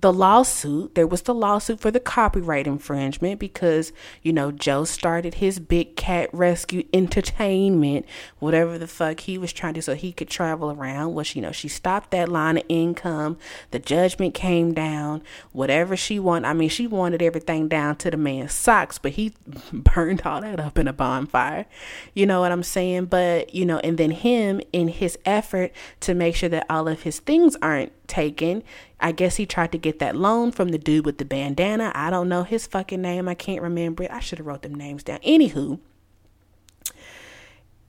the 0.04 0.12
lawsuit, 0.12 0.96
there 0.96 1.08
was 1.08 1.22
the 1.22 1.34
lawsuit 1.34 1.80
for 1.80 1.90
the 1.90 2.00
copyright 2.00 2.68
infringement 2.68 3.40
because, 3.40 3.94
you 4.22 4.34
know, 4.34 4.52
Joe 4.52 4.84
started 4.84 5.36
his 5.36 5.60
big 5.60 5.96
cat 5.96 6.30
rescue 6.34 6.84
entertainment, 6.92 8.06
whatever 8.40 8.78
the 8.78 8.86
fuck 8.86 9.22
he 9.22 9.38
was 9.38 9.54
trying 9.54 9.76
to 9.76 9.82
so 9.82 9.96
he 9.96 10.12
could 10.12 10.30
travel 10.30 10.70
around. 10.70 11.14
Well, 11.14 11.24
you 11.34 11.42
know, 11.42 11.54
she 11.54 11.70
stopped 11.70 12.12
that 12.12 12.28
line 12.28 12.58
of 12.58 12.66
income. 12.68 13.38
The 13.72 13.80
judgment 13.80 14.34
came 14.34 14.74
down. 14.74 15.24
Whatever 15.54 15.96
she 15.96 16.20
wanted, 16.20 16.50
I 16.50 16.54
mean, 16.54 16.68
she 16.68 16.86
wanted 16.86 17.22
everything 17.22 17.70
down 17.70 17.96
to 18.00 18.12
the 18.12 18.18
man's 18.18 18.52
socks, 18.52 18.98
but 18.98 19.14
he 19.14 19.32
burned 19.72 20.24
all 20.24 20.42
that 20.42 20.60
up 20.60 20.78
in 20.78 20.90
a 20.90 20.94
bonfire. 20.94 21.66
You 22.14 22.26
know 22.26 22.42
what 22.42 22.52
I'm 22.52 22.64
saying? 22.64 23.06
But, 23.06 23.56
you 23.56 23.66
know, 23.66 23.80
and 23.80 23.98
then 23.98 24.12
him 24.12 24.60
in 24.74 24.90
his 24.90 25.18
effort 25.24 25.72
to 26.02 26.14
make 26.14 26.36
sure 26.36 26.50
that 26.50 26.66
all 26.70 26.90
of 26.90 27.04
his 27.04 27.20
things 27.20 27.56
aren't 27.62 27.94
taken, 28.08 28.64
I 29.00 29.12
guess 29.12 29.38
he 29.38 29.46
tried 29.46 29.72
to 29.72 29.78
get 29.78 30.00
that 30.00 30.16
loan 30.16 30.52
from 30.52 30.70
the 30.70 30.78
dude 30.78 31.06
with 31.06 31.18
the 31.18 31.26
bandana. 31.26 31.92
I 31.96 32.10
don't 32.10 32.30
know 32.30 32.44
his 32.44 32.68
fucking 32.68 33.02
name. 33.02 33.28
I 33.28 33.36
can't 33.36 33.62
remember 33.62 34.04
it. 34.04 34.12
I 34.12 34.20
should 34.20 34.40
have 34.40 34.48
wrote 34.48 34.62
them 34.62 34.76
names 34.76 35.04
down. 35.04 35.20
Anywho, 35.20 35.80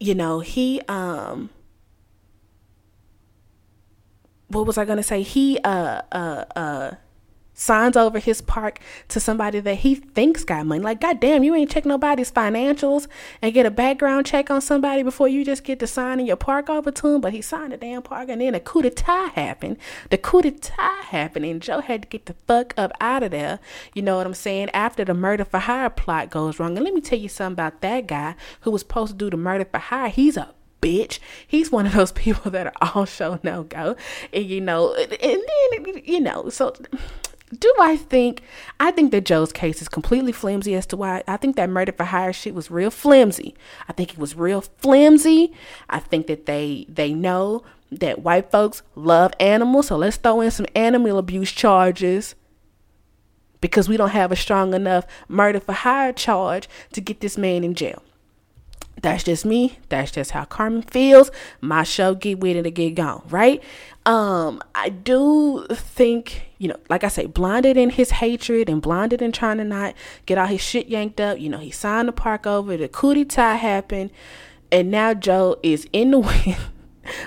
you 0.01 0.15
know, 0.15 0.41
he 0.41 0.81
um 0.89 1.51
what 4.49 4.67
was 4.67 4.79
I 4.79 4.85
gonna 4.85 5.03
say? 5.03 5.23
He 5.23 5.59
uh 5.65 6.03
uh 6.13 6.45
uh 6.57 6.91
signs 7.55 7.97
over 7.97 8.19
his 8.19 8.41
park 8.41 8.81
to 9.09 9.21
somebody 9.21 9.61
that 9.61 9.77
he 9.77 9.95
thinks 9.95 10.45
got 10.45 10.67
money. 10.67 10.83
Like, 10.83 11.01
goddamn, 11.01 11.45
you 11.45 11.55
ain't 11.55 11.71
check 11.71 11.85
nobody's 11.85 12.31
financials 12.31 13.07
and 13.41 13.55
get 13.55 13.65
a 13.65 13.71
background 13.71 14.27
check 14.27 14.51
on 14.51 14.61
somebody 14.61 15.03
before 15.03 15.29
you 15.29 15.45
just 15.45 15.65
get 15.65 15.79
to 15.79 15.87
signing 15.87 16.27
your 16.27 16.37
park 16.37 16.69
over 16.69 16.91
to 16.91 17.15
him. 17.15 17.21
But 17.21 17.33
he 17.33 17.41
signed 17.41 17.73
the 17.73 17.77
damn 17.77 18.03
park, 18.03 18.29
and 18.29 18.41
then 18.41 18.55
a 18.55 18.61
coup 18.61 18.83
d'etat 18.83 19.31
happened. 19.35 19.79
The 20.11 20.19
coup 20.19 20.43
d'etat 20.43 21.05
happened, 21.05 21.45
and 21.45 21.63
Joe 21.63 21.81
had 21.81 22.03
to 22.03 22.09
get 22.09 22.27
the 22.27 22.35
fuck 22.47 22.75
up 22.77 22.93
out 23.01 23.23
of 23.23 23.31
there. 23.31 23.61
You 23.95 24.03
know 24.03 24.17
what 24.17 24.27
I'm 24.27 24.35
saying? 24.35 24.71
After 24.71 25.05
the 25.05 25.15
murder 25.15 25.45
for 25.45 25.61
hire 25.61 25.91
plot 25.91 26.31
goes 26.31 26.59
wrong. 26.59 26.77
And 26.77 26.85
let 26.85 26.95
me 26.95 27.01
tell 27.01 27.19
you 27.19 27.29
something 27.29 27.55
about 27.55 27.81
that 27.81 28.07
guy 28.07 28.35
who 28.63 28.71
was 28.71 28.83
supposed 28.83 29.13
to 29.13 29.19
do 29.19 29.31
the 29.31 29.37
murder 29.37 29.65
for 29.65 29.79
hire. 29.79 30.09
He's 30.09 30.37
a 30.37 30.55
bitch. 30.85 31.19
He's 31.47 31.73
one 31.73 31.87
of 31.87 31.93
those 31.93 32.13
people 32.25 32.51
that 32.51 32.67
are 32.67 32.95
all 32.95 33.07
show 33.07 33.39
no 33.43 33.65
go. 33.65 33.97
And 34.33 34.45
you 34.45 34.61
know, 34.61 34.95
and 34.95 35.11
then 35.11 36.03
you 36.05 36.21
know, 36.21 36.49
so 36.51 36.75
do 37.61 37.73
I 37.81 37.97
think 37.97 38.43
I 38.81 38.91
think 38.91 39.11
that 39.13 39.25
Joe's 39.25 39.53
case 39.53 39.81
is 39.83 39.89
completely 39.89 40.33
flimsy 40.33 40.75
as 40.75 40.87
to 40.87 40.97
why 40.97 41.23
I 41.27 41.37
think 41.37 41.57
that 41.57 41.71
murder 41.71 41.93
for 41.93 42.05
hire 42.05 42.33
shit 42.33 42.55
was 42.55 42.71
real 42.71 42.91
flimsy. 42.91 43.55
I 43.89 43.93
think 43.93 44.13
it 44.13 44.19
was 44.19 44.37
real 44.37 44.61
flimsy. 44.61 45.53
I 45.89 45.99
think 46.01 46.27
that 46.27 46.47
they 46.47 46.87
they 46.89 47.13
know 47.13 47.63
that 47.91 48.21
white 48.21 48.51
folks 48.51 48.83
love 48.95 49.33
animals, 49.39 49.89
so 49.89 49.97
let's 49.97 50.17
throw 50.17 50.41
in 50.41 50.51
some 50.51 50.67
animal 50.75 51.19
abuse 51.19 51.53
charges 51.53 52.35
because 53.61 53.89
we 53.89 53.97
don't 53.97 54.11
have 54.11 54.31
a 54.31 54.37
strong 54.37 54.75
enough 54.75 55.07
murder 55.29 55.61
for 55.61 55.73
hire 55.73 56.13
charge 56.13 56.69
to 56.93 57.01
get 57.01 57.21
this 57.21 57.39
man 57.39 57.65
in 57.65 57.75
jail. 57.75 58.03
That's 59.01 59.25
just 59.25 59.45
me. 59.45 59.79
That's 59.89 60.11
just 60.11 60.31
how 60.31 60.45
Carmen 60.45 60.83
feels. 60.83 61.31
My 61.61 61.83
show, 61.83 62.15
get 62.15 62.41
with 62.41 62.57
it 62.57 62.67
or 62.67 62.71
get 62.71 62.95
gone, 62.95 63.23
right? 63.29 63.63
Um, 64.07 64.63
I 64.75 64.89
do 64.89 65.67
think, 65.71 66.54
you 66.65 66.69
know, 66.69 66.79
like 66.89 67.05
I 67.05 67.09
say, 67.09 67.27
blinded 67.27 67.77
in 67.77 67.91
his 67.91 68.09
hatred 68.09 68.71
and 68.71 68.81
blinded 68.81 69.21
in 69.21 69.33
trying 69.33 69.59
to 69.59 69.65
not 69.65 69.95
get 70.25 70.39
all 70.39 70.47
his 70.47 70.63
shit 70.63 70.87
yanked 70.87 71.21
up. 71.21 71.39
You 71.39 71.51
know, 71.51 71.59
he 71.59 71.71
signed 71.71 72.09
the 72.09 72.13
park 72.13 72.47
over, 72.47 72.75
the 72.79 72.89
coup 72.89 73.13
d'etat 73.13 73.57
happened, 73.57 74.11
and 74.73 74.91
now 74.91 75.13
Joe 75.13 75.59
is 75.63 75.87
in 75.93 76.11
the 76.11 76.19
wind 76.21 76.57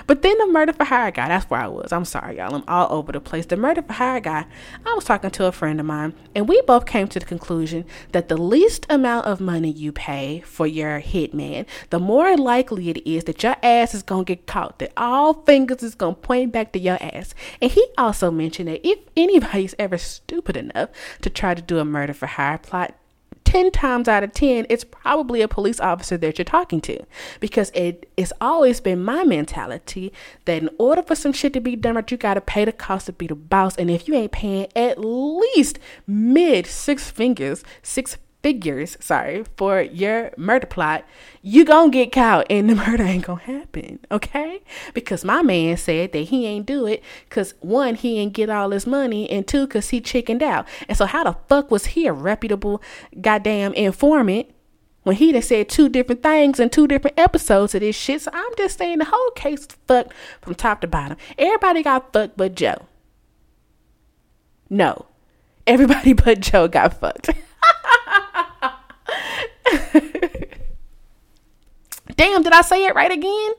but 0.06 0.22
then 0.22 0.36
the 0.38 0.46
murder 0.46 0.72
for 0.72 0.84
hire 0.84 1.10
guy, 1.10 1.28
that's 1.28 1.48
where 1.50 1.60
I 1.60 1.68
was. 1.68 1.92
I'm 1.92 2.04
sorry, 2.04 2.38
y'all. 2.38 2.54
I'm 2.54 2.64
all 2.68 2.92
over 2.92 3.12
the 3.12 3.20
place. 3.20 3.46
The 3.46 3.56
murder 3.56 3.82
for 3.82 3.92
hire 3.92 4.20
guy, 4.20 4.46
I 4.84 4.94
was 4.94 5.04
talking 5.04 5.30
to 5.30 5.46
a 5.46 5.52
friend 5.52 5.80
of 5.80 5.86
mine, 5.86 6.14
and 6.34 6.48
we 6.48 6.60
both 6.62 6.86
came 6.86 7.08
to 7.08 7.18
the 7.18 7.26
conclusion 7.26 7.84
that 8.12 8.28
the 8.28 8.36
least 8.36 8.86
amount 8.88 9.26
of 9.26 9.40
money 9.40 9.70
you 9.70 9.92
pay 9.92 10.40
for 10.40 10.66
your 10.66 11.00
hitman, 11.00 11.66
the 11.90 11.98
more 11.98 12.36
likely 12.36 12.90
it 12.90 13.06
is 13.06 13.24
that 13.24 13.42
your 13.42 13.56
ass 13.62 13.94
is 13.94 14.02
going 14.02 14.24
to 14.24 14.34
get 14.34 14.46
caught, 14.46 14.78
that 14.78 14.92
all 14.96 15.34
fingers 15.42 15.82
is 15.82 15.94
going 15.94 16.14
to 16.14 16.20
point 16.20 16.52
back 16.52 16.72
to 16.72 16.78
your 16.78 16.98
ass. 17.00 17.34
And 17.60 17.70
he 17.70 17.86
also 17.96 18.30
mentioned 18.30 18.68
that 18.68 18.86
if 18.86 18.98
anybody's 19.16 19.74
ever 19.78 19.98
stupid 19.98 20.56
enough 20.56 20.90
to 21.22 21.30
try 21.30 21.54
to 21.54 21.62
do 21.62 21.78
a 21.78 21.84
murder 21.84 22.14
for 22.14 22.26
hire 22.26 22.58
plot, 22.58 22.94
10 23.48 23.70
times 23.70 24.08
out 24.08 24.22
of 24.22 24.34
10, 24.34 24.66
it's 24.68 24.84
probably 24.84 25.40
a 25.40 25.48
police 25.48 25.80
officer 25.80 26.18
that 26.18 26.36
you're 26.36 26.44
talking 26.44 26.82
to. 26.82 27.02
Because 27.40 27.70
it, 27.74 28.06
it's 28.14 28.32
always 28.42 28.78
been 28.78 29.02
my 29.02 29.24
mentality 29.24 30.12
that 30.44 30.62
in 30.62 30.68
order 30.78 31.02
for 31.02 31.14
some 31.14 31.32
shit 31.32 31.54
to 31.54 31.60
be 31.60 31.74
done 31.74 31.94
right, 31.94 32.10
you 32.10 32.18
got 32.18 32.34
to 32.34 32.42
pay 32.42 32.66
the 32.66 32.72
cost 32.72 33.06
to 33.06 33.12
be 33.14 33.26
the 33.26 33.34
boss. 33.34 33.74
And 33.76 33.90
if 33.90 34.06
you 34.06 34.14
ain't 34.14 34.32
paying 34.32 34.66
at 34.76 35.02
least 35.02 35.78
mid 36.06 36.66
six 36.66 37.10
fingers, 37.10 37.64
six 37.82 38.18
figures, 38.42 38.96
sorry, 39.00 39.44
for 39.56 39.80
your 39.80 40.30
murder 40.36 40.66
plot, 40.66 41.04
you 41.42 41.64
gonna 41.64 41.90
get 41.90 42.12
caught 42.12 42.46
and 42.48 42.70
the 42.70 42.74
murder 42.86 43.02
ain't 43.02 43.24
gonna 43.24 43.40
happen, 43.40 43.98
okay? 44.10 44.62
Because 44.94 45.24
my 45.24 45.42
man 45.42 45.76
said 45.76 46.12
that 46.12 46.18
he 46.18 46.46
ain't 46.46 46.66
do 46.66 46.86
it 46.86 47.02
because 47.28 47.54
one, 47.60 47.94
he 47.94 48.18
ain't 48.18 48.32
get 48.32 48.50
all 48.50 48.70
his 48.70 48.86
money, 48.86 49.28
and 49.30 49.46
two, 49.46 49.66
because 49.66 49.90
he 49.90 50.00
chickened 50.00 50.42
out. 50.42 50.66
And 50.88 50.96
so 50.96 51.06
how 51.06 51.24
the 51.24 51.36
fuck 51.48 51.70
was 51.70 51.86
he 51.86 52.06
a 52.06 52.12
reputable 52.12 52.82
goddamn 53.20 53.72
informant 53.74 54.50
when 55.02 55.16
he 55.16 55.32
done 55.32 55.42
said 55.42 55.68
two 55.68 55.88
different 55.88 56.22
things 56.22 56.60
in 56.60 56.70
two 56.70 56.86
different 56.86 57.18
episodes 57.18 57.74
of 57.74 57.80
this 57.80 57.96
shit? 57.96 58.22
So 58.22 58.30
I'm 58.32 58.52
just 58.56 58.78
saying 58.78 58.98
the 58.98 59.06
whole 59.06 59.30
case 59.32 59.66
fucked 59.86 60.12
from 60.40 60.54
top 60.54 60.80
to 60.82 60.86
bottom. 60.86 61.16
Everybody 61.36 61.82
got 61.82 62.12
fucked 62.12 62.36
but 62.36 62.54
Joe. 62.54 62.86
No. 64.70 65.06
Everybody 65.66 66.12
but 66.14 66.40
Joe 66.40 66.68
got 66.68 67.00
fucked. 67.00 67.30
Damn, 72.16 72.42
did 72.42 72.52
I 72.52 72.62
say 72.62 72.84
it 72.86 72.94
right 72.94 73.12
again? 73.12 73.52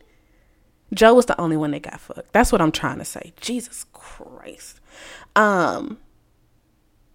Joe 0.94 1.14
was 1.14 1.28
the 1.28 1.40
only 1.40 1.56
one 1.56 1.72
that 1.72 1.84
got 1.84 2.00
fucked. 2.00 2.34
That's 2.34 2.52
what 2.52 2.62
I'm 2.62 2.72
trying 2.72 2.98
to 3.00 3.06
say. 3.06 3.34
Jesus 3.40 3.86
Christ. 3.94 4.80
Um 5.36 6.00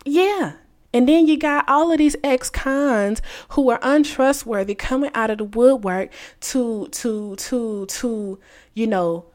yeah. 0.05 0.55
And 0.93 1.09
then 1.09 1.27
you 1.27 1.37
got 1.37 1.69
all 1.69 1.91
of 1.91 1.99
these 1.99 2.15
ex-cons 2.23 3.21
who 3.51 3.69
are 3.69 3.81
untrustworthy 3.83 4.77
coming 4.77 5.11
out 5.13 5.31
of 5.31 5.39
the 5.39 5.45
woodwork 5.45 6.11
to 6.41 6.87
to 6.89 7.35
to 7.37 7.87
to 7.87 8.39
you 8.75 8.87
know 8.87 9.27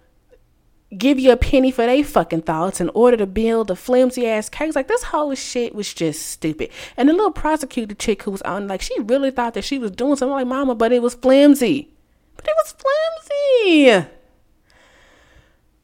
give 0.97 1.19
you 1.19 1.31
a 1.31 1.37
penny 1.37 1.71
for 1.71 1.85
they 1.85 2.01
fucking 2.01 2.41
thoughts 2.41 2.81
in 2.81 2.89
order 2.89 3.17
to 3.17 3.27
build 3.27 3.69
a 3.69 3.75
flimsy 3.75 4.27
ass 4.27 4.49
case. 4.49 4.75
Like 4.75 4.87
this 4.87 5.03
whole 5.03 5.35
shit 5.35 5.75
was 5.75 5.93
just 5.93 6.25
stupid. 6.25 6.71
And 6.97 7.07
the 7.07 7.13
little 7.13 7.31
prosecutor 7.31 7.95
chick 7.95 8.23
who 8.23 8.31
was 8.31 8.41
on, 8.41 8.67
like, 8.67 8.81
she 8.81 8.99
really 8.99 9.31
thought 9.31 9.53
that 9.53 9.63
she 9.63 9.77
was 9.77 9.91
doing 9.91 10.15
something 10.15 10.33
like 10.33 10.47
mama, 10.47 10.75
but 10.75 10.91
it 10.91 11.01
was 11.01 11.13
flimsy. 11.13 11.93
But 12.35 12.47
it 12.47 12.55
was 12.57 12.73
flimsy. 12.73 14.07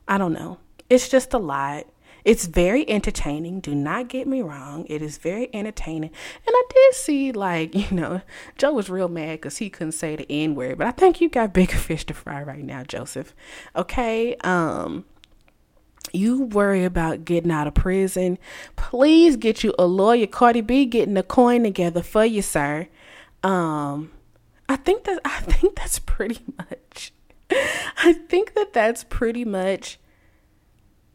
I 0.09 0.19
don't 0.19 0.33
know. 0.33 0.59
It's 0.91 1.09
just 1.09 1.33
a 1.33 1.39
lot. 1.39 1.87
It's 2.25 2.47
very 2.47 2.89
entertaining. 2.89 3.61
Do 3.61 3.75
not 3.75 4.09
get 4.09 4.27
me 4.27 4.43
wrong. 4.43 4.87
It 4.89 5.03
is 5.03 5.19
very 5.19 5.49
entertaining. 5.55 6.11
And 6.47 6.55
I 6.55 6.63
did 6.71 6.95
see, 6.95 7.33
like, 7.33 7.75
you 7.91 7.97
know, 7.97 8.23
Joe 8.59 8.73
was 8.73 8.91
real 8.91 9.09
mad 9.09 9.41
because 9.41 9.59
he 9.59 9.71
couldn't 9.71 9.93
say 9.93 10.17
the 10.17 10.31
N 10.31 10.55
word. 10.55 10.79
But 10.79 10.87
I 10.87 10.93
think 10.93 11.21
you 11.21 11.29
got 11.29 11.53
bigger 11.55 11.77
fish 11.77 12.05
to 12.07 12.15
fry 12.15 12.43
right 12.43 12.65
now, 12.65 12.83
Joseph. 12.85 13.35
Okay. 13.75 14.37
Um, 14.37 15.05
you 16.13 16.43
worry 16.43 16.85
about 16.85 17.25
getting 17.25 17.51
out 17.51 17.67
of 17.67 17.75
prison. 17.75 18.39
Please 18.77 19.37
get 19.37 19.65
you 19.65 19.75
a 19.79 19.87
lawyer. 19.87 20.27
Cardi 20.27 20.61
B 20.61 20.85
getting 20.85 21.17
a 21.17 21.23
coin 21.23 21.63
together 21.63 22.03
for 22.03 22.25
you, 22.25 22.43
sir. 22.43 22.89
Um, 23.43 24.11
I 24.69 24.77
think 24.77 25.05
that 25.05 25.21
I 25.25 25.41
think 25.41 25.77
that's 25.77 25.99
pretty 25.99 26.41
much. 26.59 27.13
I 27.99 28.15
think 28.15 28.55
that 28.55 28.73
that's 28.73 29.05
pretty 29.05 29.45
much 29.45 29.99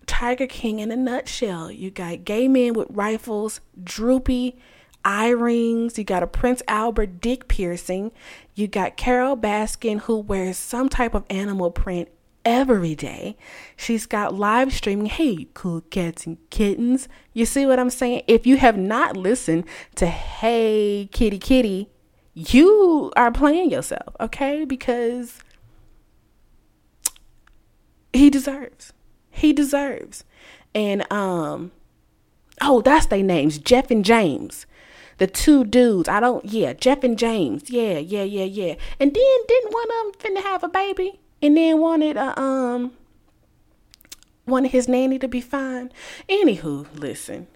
Tiger 0.07 0.47
King 0.47 0.79
in 0.79 0.91
a 0.91 0.95
nutshell. 0.95 1.69
You 1.69 1.91
got 1.91 2.25
gay 2.25 2.47
men 2.47 2.73
with 2.73 2.87
rifles, 2.89 3.61
droopy 3.81 4.57
eye 5.05 5.29
rings. 5.29 5.97
You 5.97 6.03
got 6.03 6.23
a 6.23 6.27
Prince 6.27 6.63
Albert 6.67 7.21
dick 7.21 7.47
piercing. 7.47 8.11
You 8.55 8.67
got 8.67 8.97
Carole 8.97 9.37
Baskin 9.37 10.01
who 10.01 10.17
wears 10.17 10.57
some 10.57 10.89
type 10.89 11.13
of 11.13 11.25
animal 11.29 11.71
print 11.71 12.09
every 12.43 12.95
day. 12.95 13.37
She's 13.75 14.05
got 14.05 14.33
live 14.33 14.73
streaming. 14.73 15.07
Hey, 15.07 15.47
cool 15.53 15.81
cats 15.81 16.25
and 16.25 16.37
kittens. 16.49 17.07
You 17.33 17.45
see 17.45 17.65
what 17.65 17.79
I'm 17.79 17.89
saying? 17.89 18.23
If 18.27 18.47
you 18.47 18.57
have 18.57 18.77
not 18.77 19.15
listened 19.15 19.65
to 19.95 20.07
Hey 20.07 21.09
Kitty 21.11 21.39
Kitty, 21.39 21.89
you 22.33 23.11
are 23.15 23.31
playing 23.31 23.71
yourself, 23.71 24.15
okay? 24.19 24.63
Because 24.63 25.39
he 28.13 28.29
deserves 28.29 28.93
he 29.37 29.53
deserves. 29.53 30.23
And 30.73 31.11
um 31.11 31.71
oh, 32.61 32.81
that's 32.81 33.05
their 33.07 33.23
names, 33.23 33.57
Jeff 33.57 33.91
and 33.91 34.03
James. 34.03 34.65
The 35.17 35.27
two 35.27 35.63
dudes. 35.63 36.09
I 36.09 36.19
don't 36.19 36.45
yeah, 36.45 36.73
Jeff 36.73 37.03
and 37.03 37.17
James. 37.17 37.69
Yeah, 37.69 37.97
yeah, 37.97 38.23
yeah, 38.23 38.45
yeah. 38.45 38.75
And 38.99 39.13
then 39.13 39.37
didn't 39.47 39.73
one 39.73 39.87
of 39.91 40.19
them 40.19 40.35
finna 40.35 40.43
have 40.43 40.63
a 40.63 40.69
baby? 40.69 41.19
And 41.41 41.55
then 41.55 41.79
wanted 41.79 42.17
a 42.17 42.39
um 42.39 42.91
wanted 44.45 44.71
his 44.71 44.87
nanny 44.87 45.19
to 45.19 45.27
be 45.27 45.41
fine. 45.41 45.91
Anywho, 46.29 46.87
listen. 46.95 47.47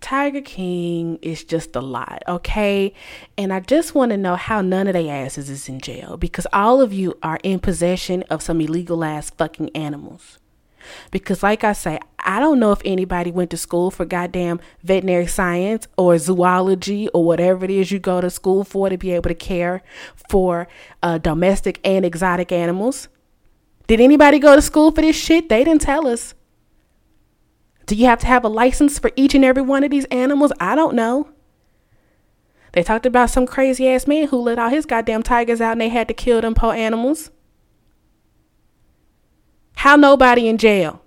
Tiger 0.00 0.40
King 0.40 1.18
is 1.22 1.44
just 1.44 1.74
a 1.74 1.80
lot, 1.80 2.22
okay? 2.28 2.92
And 3.36 3.52
I 3.52 3.60
just 3.60 3.94
want 3.94 4.10
to 4.10 4.16
know 4.16 4.36
how 4.36 4.60
none 4.60 4.86
of 4.86 4.94
their 4.94 5.24
asses 5.24 5.50
is 5.50 5.68
in 5.68 5.80
jail 5.80 6.16
because 6.16 6.46
all 6.52 6.80
of 6.80 6.92
you 6.92 7.18
are 7.22 7.38
in 7.42 7.58
possession 7.58 8.22
of 8.24 8.42
some 8.42 8.60
illegal 8.60 9.04
ass 9.04 9.30
fucking 9.30 9.70
animals. 9.74 10.38
Because, 11.10 11.42
like 11.42 11.64
I 11.64 11.72
say, 11.72 11.98
I 12.18 12.40
don't 12.40 12.58
know 12.58 12.72
if 12.72 12.80
anybody 12.84 13.30
went 13.30 13.50
to 13.50 13.56
school 13.56 13.90
for 13.90 14.04
goddamn 14.04 14.60
veterinary 14.82 15.26
science 15.26 15.86
or 15.96 16.18
zoology 16.18 17.08
or 17.08 17.24
whatever 17.24 17.64
it 17.64 17.70
is 17.70 17.90
you 17.90 17.98
go 17.98 18.20
to 18.20 18.30
school 18.30 18.64
for 18.64 18.88
to 18.88 18.96
be 18.96 19.12
able 19.12 19.28
to 19.28 19.34
care 19.34 19.82
for 20.30 20.68
uh, 21.02 21.18
domestic 21.18 21.80
and 21.84 22.04
exotic 22.04 22.52
animals. 22.52 23.08
Did 23.86 24.00
anybody 24.00 24.38
go 24.38 24.54
to 24.54 24.62
school 24.62 24.90
for 24.90 25.00
this 25.00 25.16
shit? 25.16 25.48
They 25.48 25.64
didn't 25.64 25.82
tell 25.82 26.06
us. 26.06 26.34
Do 27.88 27.94
you 27.94 28.04
have 28.04 28.18
to 28.20 28.26
have 28.26 28.44
a 28.44 28.48
license 28.48 28.98
for 28.98 29.10
each 29.16 29.34
and 29.34 29.42
every 29.42 29.62
one 29.62 29.82
of 29.82 29.90
these 29.90 30.04
animals? 30.06 30.52
I 30.60 30.74
don't 30.74 30.94
know. 30.94 31.30
They 32.72 32.82
talked 32.82 33.06
about 33.06 33.30
some 33.30 33.46
crazy 33.46 33.88
ass 33.88 34.06
man 34.06 34.28
who 34.28 34.36
let 34.36 34.58
all 34.58 34.68
his 34.68 34.84
goddamn 34.84 35.22
tigers 35.22 35.62
out 35.62 35.72
and 35.72 35.80
they 35.80 35.88
had 35.88 36.06
to 36.08 36.14
kill 36.14 36.42
them 36.42 36.54
poor 36.54 36.74
animals. 36.74 37.30
How 39.76 39.96
nobody 39.96 40.48
in 40.48 40.58
jail? 40.58 41.02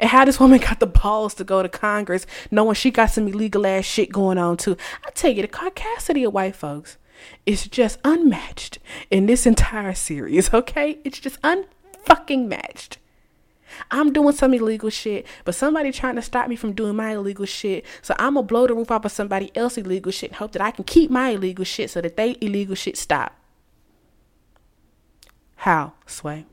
And 0.00 0.10
how 0.10 0.24
this 0.24 0.40
woman 0.40 0.58
got 0.68 0.80
the 0.80 0.88
balls 0.88 1.34
to 1.34 1.44
go 1.44 1.62
to 1.62 1.68
Congress 1.68 2.26
knowing 2.50 2.74
she 2.74 2.90
got 2.90 3.12
some 3.12 3.28
illegal 3.28 3.64
ass 3.64 3.84
shit 3.84 4.10
going 4.10 4.38
on 4.38 4.56
too. 4.56 4.76
I 5.06 5.10
tell 5.10 5.30
you, 5.30 5.42
the 5.42 5.46
caucasity 5.46 6.26
of 6.26 6.34
white 6.34 6.56
folks 6.56 6.98
is 7.46 7.68
just 7.68 8.00
unmatched 8.04 8.80
in 9.08 9.26
this 9.26 9.46
entire 9.46 9.94
series, 9.94 10.52
okay? 10.54 10.98
It's 11.04 11.20
just 11.20 11.40
unfucking 11.42 12.48
matched. 12.48 12.98
I'm 13.90 14.12
doing 14.12 14.34
some 14.34 14.54
illegal 14.54 14.90
shit, 14.90 15.26
but 15.44 15.54
somebody 15.54 15.92
trying 15.92 16.16
to 16.16 16.22
stop 16.22 16.48
me 16.48 16.56
from 16.56 16.72
doing 16.72 16.96
my 16.96 17.12
illegal 17.12 17.46
shit. 17.46 17.84
So 18.02 18.14
I'm 18.18 18.34
gonna 18.34 18.46
blow 18.46 18.66
the 18.66 18.74
roof 18.74 18.90
off 18.90 19.04
of 19.04 19.12
somebody 19.12 19.50
else's 19.56 19.84
illegal 19.84 20.12
shit 20.12 20.30
and 20.30 20.36
hope 20.36 20.52
that 20.52 20.62
I 20.62 20.70
can 20.70 20.84
keep 20.84 21.10
my 21.10 21.30
illegal 21.30 21.64
shit 21.64 21.90
so 21.90 22.00
that 22.00 22.16
they 22.16 22.36
illegal 22.40 22.74
shit 22.74 22.96
stop. 22.96 23.36
How, 25.56 25.92
Sway? 26.06 26.46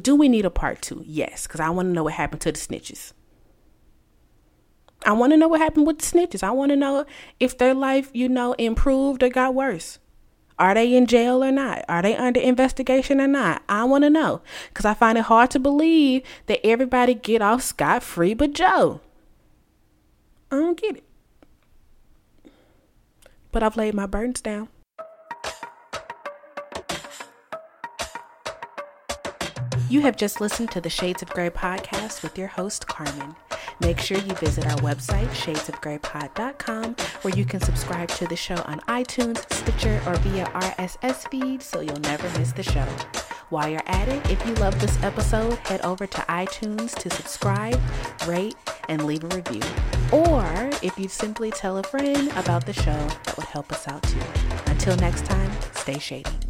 Do 0.00 0.14
we 0.14 0.28
need 0.28 0.44
a 0.44 0.50
part 0.50 0.82
two? 0.82 1.02
Yes, 1.06 1.46
because 1.46 1.60
I 1.60 1.70
want 1.70 1.88
to 1.88 1.92
know 1.92 2.04
what 2.04 2.14
happened 2.14 2.42
to 2.42 2.52
the 2.52 2.58
snitches. 2.58 3.12
I 5.04 5.12
want 5.12 5.32
to 5.32 5.36
know 5.36 5.48
what 5.48 5.60
happened 5.60 5.86
with 5.86 5.98
the 5.98 6.04
snitches. 6.04 6.42
I 6.42 6.50
want 6.50 6.70
to 6.70 6.76
know 6.76 7.06
if 7.40 7.56
their 7.56 7.74
life, 7.74 8.10
you 8.12 8.28
know, 8.28 8.52
improved 8.54 9.22
or 9.22 9.28
got 9.28 9.54
worse. 9.54 9.98
Are 10.58 10.74
they 10.74 10.94
in 10.96 11.06
jail 11.06 11.44
or 11.44 11.52
not? 11.52 11.84
Are 11.88 12.02
they 12.02 12.16
under 12.16 12.40
investigation 12.40 13.20
or 13.20 13.28
not? 13.28 13.62
I 13.68 13.84
want 13.84 14.02
to 14.04 14.10
know 14.10 14.42
because 14.68 14.84
I 14.84 14.94
find 14.94 15.16
it 15.16 15.24
hard 15.24 15.50
to 15.52 15.60
believe 15.60 16.22
that 16.46 16.66
everybody 16.66 17.14
get 17.14 17.40
off 17.40 17.62
scot 17.62 18.02
free 18.02 18.34
but 18.34 18.54
Joe. 18.54 19.00
I 20.50 20.56
don't 20.56 20.80
get 20.80 20.96
it. 20.96 21.04
But 23.52 23.62
I've 23.62 23.76
laid 23.76 23.94
my 23.94 24.06
burdens 24.06 24.40
down. 24.40 24.68
You 29.88 30.02
have 30.02 30.16
just 30.16 30.40
listened 30.40 30.70
to 30.72 30.82
the 30.82 30.90
Shades 30.90 31.22
of 31.22 31.30
Grey 31.30 31.48
podcast 31.48 32.22
with 32.22 32.36
your 32.36 32.48
host, 32.48 32.86
Carmen. 32.88 33.36
Make 33.80 34.00
sure 34.00 34.18
you 34.18 34.34
visit 34.34 34.66
our 34.66 34.76
website, 34.78 35.28
shadesofgraypod.com, 35.28 36.96
where 37.22 37.34
you 37.34 37.44
can 37.44 37.60
subscribe 37.60 38.08
to 38.10 38.26
the 38.26 38.36
show 38.36 38.56
on 38.66 38.80
iTunes, 38.88 39.50
Stitcher, 39.52 40.02
or 40.06 40.16
via 40.16 40.46
RSS 40.46 41.30
feed 41.30 41.62
so 41.62 41.80
you'll 41.80 42.00
never 42.00 42.28
miss 42.38 42.52
the 42.52 42.62
show. 42.62 42.86
While 43.50 43.68
you're 43.68 43.82
at 43.86 44.08
it, 44.08 44.30
if 44.30 44.44
you 44.46 44.54
love 44.56 44.78
this 44.80 45.02
episode, 45.02 45.54
head 45.58 45.80
over 45.82 46.06
to 46.06 46.20
iTunes 46.22 46.94
to 46.96 47.08
subscribe, 47.08 47.80
rate, 48.26 48.56
and 48.88 49.06
leave 49.06 49.24
a 49.24 49.28
review. 49.28 49.62
Or 50.12 50.44
if 50.82 50.98
you'd 50.98 51.10
simply 51.10 51.50
tell 51.50 51.78
a 51.78 51.82
friend 51.82 52.30
about 52.32 52.66
the 52.66 52.74
show, 52.74 53.08
that 53.24 53.36
would 53.36 53.46
help 53.46 53.72
us 53.72 53.88
out 53.88 54.02
too. 54.02 54.20
Until 54.66 54.96
next 54.96 55.24
time, 55.24 55.50
stay 55.72 55.98
shady. 55.98 56.47